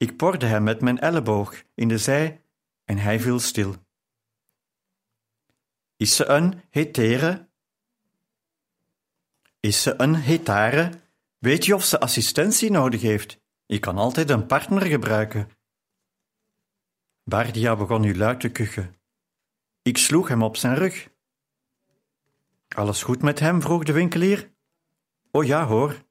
Ik 0.04 0.16
porde 0.16 0.46
hem 0.46 0.62
met 0.62 0.80
mijn 0.80 0.98
elleboog 0.98 1.62
in 1.74 1.88
de 1.88 1.98
zij 1.98 2.42
en 2.84 2.98
hij 2.98 3.20
viel 3.20 3.40
stil. 3.40 3.74
Is 5.96 6.16
ze 6.16 6.24
een 6.24 6.62
hetere? 6.70 7.48
Is 9.60 9.82
ze 9.82 9.94
een 10.00 10.14
hetare? 10.14 10.90
Weet 11.38 11.64
je 11.64 11.74
of 11.74 11.84
ze 11.84 12.00
assistentie 12.00 12.70
nodig 12.70 13.00
heeft? 13.00 13.40
Ik 13.66 13.80
kan 13.80 13.98
altijd 13.98 14.30
een 14.30 14.46
partner 14.46 14.82
gebruiken. 14.82 15.50
Bardia 17.22 17.76
begon 17.76 18.00
nu 18.00 18.16
luid 18.16 18.40
te 18.40 18.48
kuchen. 18.48 18.96
Ik 19.82 19.98
sloeg 19.98 20.28
hem 20.28 20.42
op 20.42 20.56
zijn 20.56 20.74
rug. 20.74 21.08
Alles 22.68 23.02
goed 23.02 23.22
met 23.22 23.38
hem? 23.38 23.62
vroeg 23.62 23.84
de 23.84 23.92
winkelier. 23.92 24.52
Oh 25.30 25.44
ja, 25.44 25.66
hoor. 25.66 26.04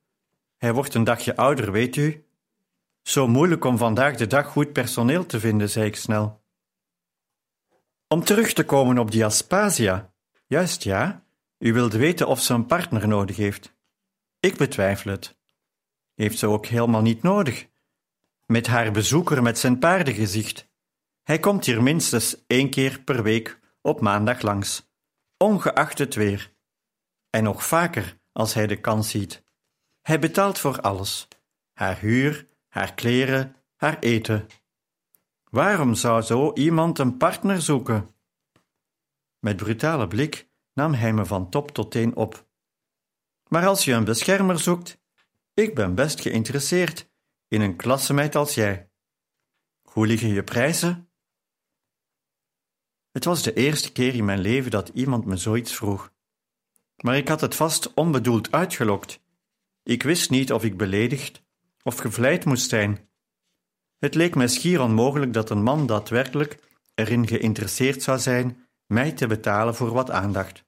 Hij 0.57 0.73
wordt 0.73 0.93
een 0.93 1.03
dagje 1.03 1.35
ouder, 1.35 1.71
weet 1.71 1.95
u. 1.95 2.22
Zo 3.03 3.27
moeilijk 3.27 3.65
om 3.65 3.77
vandaag 3.77 4.15
de 4.15 4.27
dag 4.27 4.47
goed 4.47 4.73
personeel 4.73 5.25
te 5.25 5.39
vinden, 5.39 5.69
zei 5.69 5.85
ik 5.85 5.95
snel. 5.95 6.43
Om 8.07 8.23
terug 8.23 8.53
te 8.53 8.65
komen 8.65 8.97
op 8.97 9.11
die 9.11 9.25
Aspasia. 9.25 10.13
Juist 10.47 10.83
ja, 10.83 11.25
u 11.57 11.73
wilde 11.73 11.97
weten 11.97 12.27
of 12.27 12.41
ze 12.41 12.53
een 12.53 12.65
partner 12.65 13.07
nodig 13.07 13.35
heeft. 13.35 13.75
Ik 14.39 14.57
betwijfel 14.57 15.11
het. 15.11 15.37
Heeft 16.15 16.39
ze 16.39 16.47
ook 16.47 16.65
helemaal 16.65 17.01
niet 17.01 17.21
nodig. 17.21 17.67
Met 18.45 18.67
haar 18.67 18.91
bezoeker 18.91 19.43
met 19.43 19.59
zijn 19.59 19.79
paardengezicht. 19.79 20.71
Hij 21.23 21.39
komt 21.39 21.65
hier 21.65 21.83
minstens 21.83 22.43
één 22.47 22.69
keer 22.69 23.01
per 23.01 23.23
week 23.23 23.59
op 23.81 24.01
maandag 24.01 24.41
langs, 24.41 24.91
ongeacht 25.37 25.97
het 25.97 26.15
weer. 26.15 26.53
En 27.29 27.43
nog 27.43 27.65
vaker 27.65 28.19
als 28.31 28.53
hij 28.53 28.67
de 28.67 28.79
kans 28.79 29.09
ziet. 29.09 29.43
Hij 30.01 30.19
betaalt 30.19 30.59
voor 30.59 30.81
alles: 30.81 31.27
haar 31.73 31.99
huur, 31.99 32.47
haar 32.73 32.93
kleren, 32.93 33.55
haar 33.75 33.99
eten. 33.99 34.47
Waarom 35.49 35.95
zou 35.95 36.21
zo 36.21 36.53
iemand 36.53 36.99
een 36.99 37.17
partner 37.17 37.61
zoeken? 37.61 38.15
Met 39.39 39.55
brutale 39.55 40.07
blik 40.07 40.49
nam 40.73 40.93
hij 40.93 41.13
me 41.13 41.25
van 41.25 41.49
top 41.49 41.71
tot 41.71 41.91
teen 41.91 42.15
op. 42.15 42.47
Maar 43.47 43.67
als 43.67 43.85
je 43.85 43.93
een 43.93 44.03
beschermer 44.03 44.59
zoekt, 44.59 45.01
ik 45.53 45.75
ben 45.75 45.95
best 45.95 46.21
geïnteresseerd 46.21 47.09
in 47.47 47.61
een 47.61 47.75
klassemeid 47.75 48.35
als 48.35 48.53
jij. 48.53 48.89
Hoe 49.81 50.07
liggen 50.07 50.29
je 50.29 50.43
prijzen? 50.43 51.09
Het 53.11 53.25
was 53.25 53.43
de 53.43 53.53
eerste 53.53 53.91
keer 53.91 54.15
in 54.15 54.25
mijn 54.25 54.39
leven 54.39 54.71
dat 54.71 54.89
iemand 54.89 55.25
me 55.25 55.37
zoiets 55.37 55.75
vroeg. 55.75 56.13
Maar 56.95 57.17
ik 57.17 57.27
had 57.27 57.41
het 57.41 57.55
vast 57.55 57.93
onbedoeld 57.93 58.51
uitgelokt. 58.51 59.21
Ik 59.83 60.03
wist 60.03 60.29
niet 60.29 60.53
of 60.53 60.63
ik 60.63 60.77
beledigd 60.77 61.42
of 61.83 61.97
gevleid 61.97 62.45
moest 62.45 62.69
zijn. 62.69 63.09
Het 63.97 64.15
leek 64.15 64.35
mij 64.35 64.47
schier 64.47 64.81
onmogelijk 64.81 65.33
dat 65.33 65.49
een 65.49 65.63
man 65.63 65.85
daadwerkelijk 65.85 66.59
erin 66.93 67.27
geïnteresseerd 67.27 68.03
zou 68.03 68.19
zijn 68.19 68.67
mij 68.85 69.11
te 69.11 69.27
betalen 69.27 69.75
voor 69.75 69.91
wat 69.91 70.11
aandacht. 70.11 70.65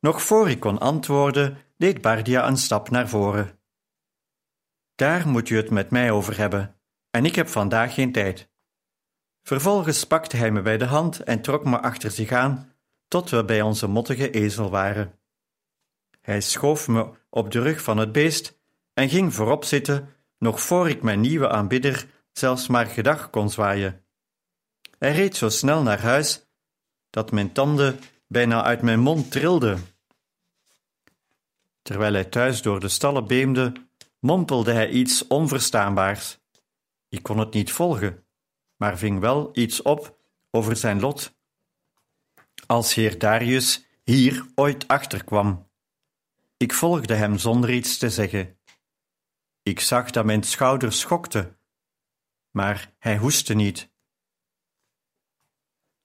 Nog 0.00 0.22
voor 0.22 0.50
ik 0.50 0.60
kon 0.60 0.78
antwoorden, 0.78 1.58
deed 1.76 2.00
Bardia 2.00 2.48
een 2.48 2.56
stap 2.56 2.90
naar 2.90 3.08
voren. 3.08 3.60
Daar 4.94 5.28
moet 5.28 5.48
u 5.48 5.56
het 5.56 5.70
met 5.70 5.90
mij 5.90 6.10
over 6.10 6.36
hebben, 6.36 6.80
en 7.10 7.24
ik 7.24 7.34
heb 7.34 7.48
vandaag 7.48 7.94
geen 7.94 8.12
tijd. 8.12 8.50
Vervolgens 9.42 10.06
pakte 10.06 10.36
hij 10.36 10.50
me 10.50 10.62
bij 10.62 10.78
de 10.78 10.84
hand 10.84 11.20
en 11.20 11.42
trok 11.42 11.64
me 11.64 11.80
achter 11.80 12.10
zich 12.10 12.32
aan, 12.32 12.72
tot 13.08 13.30
we 13.30 13.44
bij 13.44 13.62
onze 13.62 13.86
mottige 13.86 14.30
ezel 14.30 14.70
waren. 14.70 15.18
Hij 16.20 16.40
schoof 16.40 16.88
me 16.88 17.10
op 17.30 17.50
de 17.50 17.60
rug 17.60 17.82
van 17.82 17.98
het 17.98 18.12
beest 18.12 18.61
en 18.94 19.08
ging 19.08 19.34
voorop 19.34 19.64
zitten, 19.64 20.14
nog 20.38 20.62
voor 20.62 20.88
ik 20.88 21.02
mijn 21.02 21.20
nieuwe 21.20 21.48
aanbidder 21.48 22.06
zelfs 22.32 22.66
maar 22.66 22.86
gedag 22.86 23.30
kon 23.30 23.50
zwaaien. 23.50 24.04
Hij 24.98 25.12
reed 25.12 25.36
zo 25.36 25.48
snel 25.48 25.82
naar 25.82 26.00
huis 26.00 26.46
dat 27.10 27.30
mijn 27.32 27.52
tanden 27.52 28.00
bijna 28.26 28.62
uit 28.62 28.82
mijn 28.82 29.00
mond 29.00 29.30
trilden. 29.30 29.86
Terwijl 31.82 32.12
hij 32.12 32.24
thuis 32.24 32.62
door 32.62 32.80
de 32.80 32.88
stallen 32.88 33.26
beemde, 33.26 33.72
mompelde 34.18 34.72
hij 34.72 34.88
iets 34.88 35.26
onverstaanbaars. 35.26 36.38
Ik 37.08 37.22
kon 37.22 37.38
het 37.38 37.52
niet 37.52 37.72
volgen, 37.72 38.24
maar 38.76 38.98
ving 38.98 39.20
wel 39.20 39.50
iets 39.52 39.82
op 39.82 40.18
over 40.50 40.76
zijn 40.76 41.00
lot. 41.00 41.34
Als 42.66 42.94
heer 42.94 43.18
Darius 43.18 43.84
hier 44.04 44.46
ooit 44.54 44.88
achterkwam. 44.88 45.68
Ik 46.56 46.72
volgde 46.72 47.14
hem 47.14 47.38
zonder 47.38 47.70
iets 47.70 47.98
te 47.98 48.10
zeggen. 48.10 48.56
Ik 49.62 49.80
zag 49.80 50.10
dat 50.10 50.24
mijn 50.24 50.42
schouders 50.42 51.00
schokten, 51.00 51.58
maar 52.50 52.94
hij 52.98 53.16
hoestte 53.16 53.54
niet. 53.54 53.90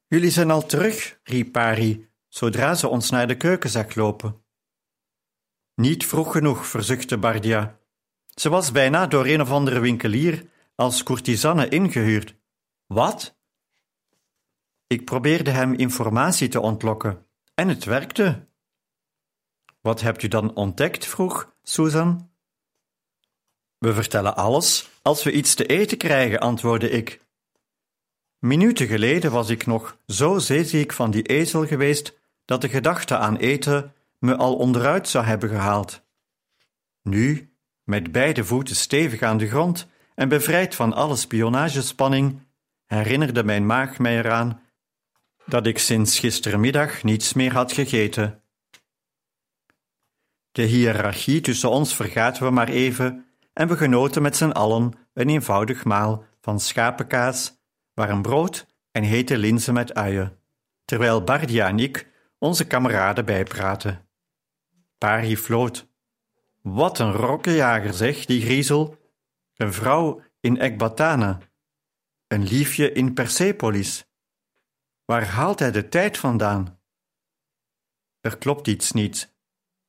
Jullie 0.07 0.31
zijn 0.31 0.51
al 0.51 0.65
terug, 0.65 1.19
riep 1.23 1.51
Pari, 1.51 2.09
zodra 2.27 2.75
ze 2.75 2.87
ons 2.87 3.09
naar 3.09 3.27
de 3.27 3.37
keuken 3.37 3.69
zag 3.69 3.95
lopen. 3.95 4.43
Niet 5.75 6.05
vroeg 6.05 6.31
genoeg, 6.31 6.67
verzuchtte 6.67 7.17
Bardia. 7.17 7.79
Ze 8.25 8.49
was 8.49 8.71
bijna 8.71 9.07
door 9.07 9.25
een 9.25 9.41
of 9.41 9.51
andere 9.51 9.79
winkelier 9.79 10.49
als 10.75 11.03
courtisanne 11.03 11.69
ingehuurd. 11.69 12.35
Wat? 12.85 13.37
Ik 14.87 15.05
probeerde 15.05 15.51
hem 15.51 15.73
informatie 15.73 16.47
te 16.47 16.59
ontlokken 16.59 17.25
en 17.53 17.67
het 17.67 17.83
werkte. 17.83 18.47
Wat 19.81 20.01
hebt 20.01 20.23
u 20.23 20.27
dan 20.27 20.55
ontdekt? 20.55 21.05
vroeg 21.05 21.55
Susan. 21.63 22.36
We 23.77 23.93
vertellen 23.93 24.35
alles 24.35 24.89
als 25.01 25.23
we 25.23 25.31
iets 25.31 25.55
te 25.55 25.65
eten 25.65 25.97
krijgen, 25.97 26.39
antwoordde 26.39 26.89
ik. 26.89 27.21
Minuten 28.39 28.87
geleden 28.87 29.31
was 29.31 29.49
ik 29.49 29.65
nog 29.65 29.97
zo 30.07 30.37
zeeziek 30.37 30.93
van 30.93 31.11
die 31.11 31.23
ezel 31.23 31.65
geweest 31.67 32.13
dat 32.45 32.61
de 32.61 32.69
gedachte 32.69 33.17
aan 33.17 33.37
eten 33.37 33.93
me 34.19 34.35
al 34.35 34.55
onderuit 34.55 35.07
zou 35.07 35.25
hebben 35.25 35.49
gehaald. 35.49 36.01
Nu, 37.01 37.53
met 37.83 38.11
beide 38.11 38.43
voeten 38.43 38.75
stevig 38.75 39.21
aan 39.21 39.37
de 39.37 39.47
grond 39.47 39.87
en 40.15 40.29
bevrijd 40.29 40.75
van 40.75 40.93
alle 40.93 41.15
spionagespanning, 41.15 42.41
herinnerde 42.85 43.43
mijn 43.43 43.65
maag 43.65 43.99
mij 43.99 44.17
eraan 44.17 44.61
dat 45.45 45.67
ik 45.67 45.77
sinds 45.77 46.19
gistermiddag 46.19 47.03
niets 47.03 47.33
meer 47.33 47.53
had 47.53 47.71
gegeten. 47.71 48.41
De 50.51 50.61
hiërarchie 50.63 51.41
tussen 51.41 51.69
ons 51.69 51.95
vergaten 51.95 52.43
we 52.43 52.49
maar 52.49 52.69
even 52.69 53.26
en 53.57 53.67
we 53.67 53.77
genoten 53.77 54.21
met 54.21 54.35
z'n 54.35 54.49
allen 54.49 54.93
een 55.13 55.29
eenvoudig 55.29 55.83
maal 55.85 56.25
van 56.41 56.59
schapenkaas, 56.59 57.61
warm 57.93 58.21
brood 58.21 58.65
en 58.91 59.03
hete 59.03 59.37
linzen 59.37 59.73
met 59.73 59.93
uien, 59.93 60.39
terwijl 60.85 61.23
Bardia 61.23 61.67
en 61.67 61.79
ik 61.79 62.07
onze 62.37 62.67
kameraden 62.67 63.25
bijpraten. 63.25 64.09
Pari 64.97 65.37
floot. 65.37 65.87
Wat 66.61 66.99
een 66.99 67.11
rokkenjager, 67.11 67.93
zeg, 67.93 68.25
die 68.25 68.41
griezel. 68.41 68.97
Een 69.55 69.73
vrouw 69.73 70.21
in 70.39 70.57
Ekbatana. 70.57 71.39
Een 72.27 72.43
liefje 72.43 72.91
in 72.91 73.13
Persepolis. 73.13 74.09
Waar 75.05 75.25
haalt 75.25 75.59
hij 75.59 75.71
de 75.71 75.89
tijd 75.89 76.17
vandaan? 76.17 76.79
Er 78.21 78.37
klopt 78.37 78.67
iets 78.67 78.91
niet, 78.91 79.35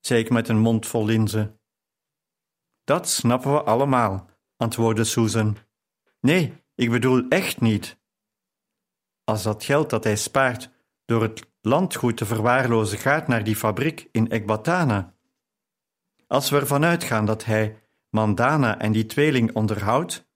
zei 0.01 0.21
ik 0.21 0.31
met 0.31 0.49
een 0.49 0.59
mond 0.59 0.87
vol 0.87 1.05
linzen. 1.05 1.58
Dat 2.89 3.09
snappen 3.09 3.53
we 3.53 3.63
allemaal, 3.63 4.31
antwoordde 4.57 5.05
Susan. 5.05 5.57
Nee, 6.21 6.65
ik 6.75 6.91
bedoel 6.91 7.29
echt 7.29 7.61
niet. 7.61 7.99
Als 9.25 9.43
dat 9.43 9.65
geld 9.65 9.91
dat 9.91 10.05
hij 10.05 10.17
spaart 10.17 10.71
door 11.05 11.23
het 11.23 11.47
landgoed 11.61 12.17
te 12.17 12.27
verwaarlozen 12.27 12.99
gaat 12.99 13.29
naar 13.29 13.45
die 13.45 13.57
fabriek 13.57 14.09
in 14.13 14.31
Ekbatana. 14.31 15.15
Als 16.27 16.51
we 16.51 16.57
ervan 16.57 16.85
uitgaan 16.85 17.25
dat 17.25 17.45
hij 17.45 17.79
Mandana 18.11 18.79
en 18.79 18.93
die 18.93 19.07
tweeling 19.07 19.55
onderhoudt, 19.55 20.29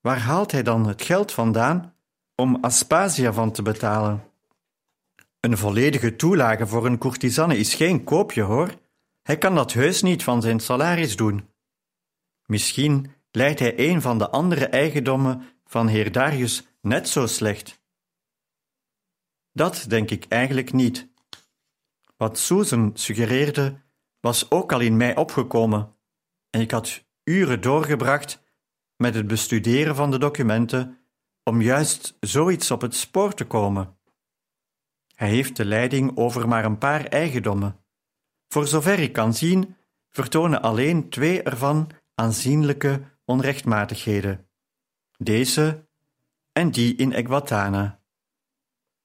waar 0.00 0.18
haalt 0.18 0.52
hij 0.52 0.62
dan 0.62 0.86
het 0.86 1.02
geld 1.02 1.32
vandaan 1.32 1.94
om 2.34 2.58
Aspasia 2.60 3.32
van 3.32 3.52
te 3.52 3.62
betalen? 3.62 4.24
Een 5.40 5.58
volledige 5.58 6.16
toelage 6.16 6.66
voor 6.66 6.86
een 6.86 6.98
courtisanne 6.98 7.58
is 7.58 7.74
geen 7.74 8.04
koopje, 8.04 8.42
hoor. 8.42 8.74
Hij 9.22 9.38
kan 9.38 9.54
dat 9.54 9.72
heus 9.72 10.02
niet 10.02 10.24
van 10.24 10.42
zijn 10.42 10.60
salaris 10.60 11.16
doen. 11.16 11.50
Misschien 12.52 13.12
leidt 13.30 13.58
hij 13.58 13.78
een 13.78 14.00
van 14.00 14.18
de 14.18 14.30
andere 14.30 14.66
eigendommen 14.66 15.42
van 15.64 15.86
heer 15.86 16.12
Darius 16.12 16.66
net 16.80 17.08
zo 17.08 17.26
slecht. 17.26 17.82
Dat 19.52 19.84
denk 19.88 20.10
ik 20.10 20.26
eigenlijk 20.28 20.72
niet. 20.72 21.08
Wat 22.16 22.38
Susan 22.38 22.90
suggereerde, 22.94 23.80
was 24.20 24.50
ook 24.50 24.72
al 24.72 24.80
in 24.80 24.96
mij 24.96 25.16
opgekomen, 25.16 25.96
en 26.50 26.60
ik 26.60 26.70
had 26.70 27.04
uren 27.24 27.60
doorgebracht 27.60 28.42
met 28.96 29.14
het 29.14 29.26
bestuderen 29.26 29.94
van 29.96 30.10
de 30.10 30.18
documenten 30.18 30.98
om 31.42 31.60
juist 31.60 32.16
zoiets 32.20 32.70
op 32.70 32.80
het 32.80 32.94
spoor 32.94 33.34
te 33.34 33.44
komen. 33.44 33.98
Hij 35.14 35.28
heeft 35.28 35.56
de 35.56 35.64
leiding 35.64 36.16
over 36.16 36.48
maar 36.48 36.64
een 36.64 36.78
paar 36.78 37.04
eigendommen. 37.04 37.84
Voor 38.48 38.66
zover 38.66 38.98
ik 38.98 39.12
kan 39.12 39.34
zien, 39.34 39.76
vertonen 40.10 40.62
alleen 40.62 41.08
twee 41.08 41.42
ervan 41.42 41.90
aanzienlijke 42.22 43.02
onrechtmatigheden. 43.24 44.48
Deze, 45.18 45.88
en 46.52 46.70
die 46.70 46.96
in 46.96 47.12
Ecbatana. 47.12 48.02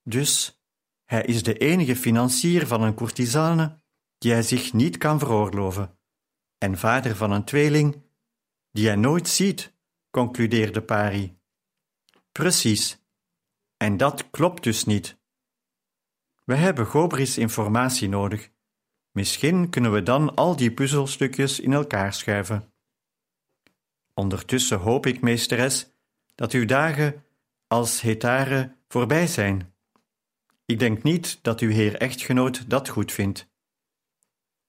Dus 0.04 0.62
hij 1.06 1.24
is 1.24 1.44
de 1.44 1.58
enige 1.58 1.96
financier 1.96 2.68
van 2.68 2.82
een 2.82 2.96
courtisane 2.96 3.82
die 4.18 4.32
hij 4.32 4.42
zich 4.44 4.74
niet 4.74 4.98
kan 4.98 5.20
veroorloven, 5.20 6.00
en 6.58 6.78
vader 6.78 7.16
van 7.16 7.32
een 7.32 7.44
tweeling 7.44 8.04
die 8.72 8.88
hij 8.88 8.96
nooit 8.96 9.28
ziet, 9.28 9.74
concludeerde 10.10 10.82
Pari. 10.82 11.38
Precies. 12.32 13.06
En 13.78 13.98
dat 13.98 14.30
klopt 14.30 14.64
dus 14.64 14.84
niet. 14.84 15.18
We 16.44 16.56
hebben 16.56 16.86
Gobris 16.86 17.38
informatie 17.38 18.10
nodig. 18.10 18.52
Misschien 19.12 19.70
kunnen 19.70 19.92
we 19.92 20.04
dan 20.04 20.36
al 20.36 20.56
die 20.56 20.74
puzzelstukjes 20.74 21.60
in 21.60 21.74
elkaar 21.74 22.14
schuiven. 22.14 22.72
Ondertussen 24.18 24.80
hoop 24.80 25.06
ik, 25.06 25.22
meesteres, 25.22 25.88
dat 26.36 26.52
uw 26.52 26.66
dagen 26.66 27.24
als 27.68 28.02
hetare 28.02 28.76
voorbij 28.88 29.28
zijn. 29.28 29.74
Ik 30.66 30.80
denk 30.80 31.04
niet 31.04 31.40
dat 31.42 31.60
uw 31.60 31.70
heer 31.70 31.96
echtgenoot 31.96 32.70
dat 32.70 32.90
goed 32.90 33.12
vindt. 33.12 33.48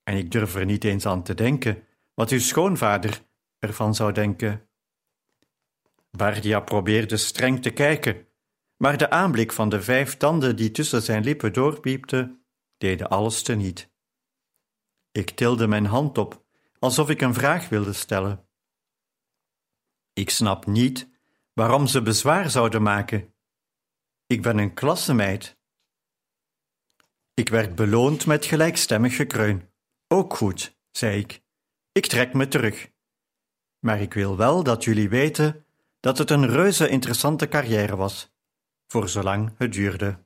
En 0.03 0.17
ik 0.17 0.31
durf 0.31 0.55
er 0.55 0.65
niet 0.65 0.83
eens 0.83 1.05
aan 1.05 1.23
te 1.23 1.33
denken 1.33 1.83
wat 2.13 2.29
uw 2.29 2.39
schoonvader 2.39 3.21
ervan 3.59 3.95
zou 3.95 4.11
denken. 4.11 4.69
Bardia 6.11 6.59
probeerde 6.59 7.17
streng 7.17 7.61
te 7.61 7.69
kijken, 7.69 8.27
maar 8.77 8.97
de 8.97 9.09
aanblik 9.09 9.51
van 9.51 9.69
de 9.69 9.81
vijf 9.81 10.17
tanden 10.17 10.55
die 10.55 10.71
tussen 10.71 11.01
zijn 11.01 11.23
lippen 11.23 11.53
doorpiepten, 11.53 12.43
deden 12.77 13.09
alles 13.09 13.41
teniet. 13.41 13.89
Ik 15.11 15.29
tilde 15.29 15.67
mijn 15.67 15.85
hand 15.85 16.17
op, 16.17 16.45
alsof 16.79 17.09
ik 17.09 17.21
een 17.21 17.33
vraag 17.33 17.69
wilde 17.69 17.93
stellen. 17.93 18.48
Ik 20.19 20.29
snap 20.29 20.65
niet 20.65 21.09
waarom 21.53 21.87
ze 21.87 22.01
bezwaar 22.01 22.49
zouden 22.49 22.81
maken. 22.81 23.33
Ik 24.27 24.41
ben 24.41 24.57
een 24.57 24.73
klassemeid. 24.73 25.57
Ik 27.33 27.49
werd 27.49 27.75
beloond 27.75 28.25
met 28.25 28.45
gelijkstemmig 28.45 29.15
gekreun. 29.15 29.69
Ook 30.07 30.35
goed, 30.35 30.77
zei 30.91 31.19
ik. 31.19 31.41
Ik 31.91 32.05
trek 32.05 32.33
me 32.33 32.47
terug. 32.47 32.91
Maar 33.79 34.01
ik 34.01 34.13
wil 34.13 34.37
wel 34.37 34.63
dat 34.63 34.83
jullie 34.83 35.09
weten 35.09 35.65
dat 35.99 36.17
het 36.17 36.29
een 36.29 36.47
reuze 36.47 36.89
interessante 36.89 37.47
carrière 37.47 37.95
was, 37.95 38.31
voor 38.87 39.09
zolang 39.09 39.53
het 39.57 39.73
duurde. 39.73 40.25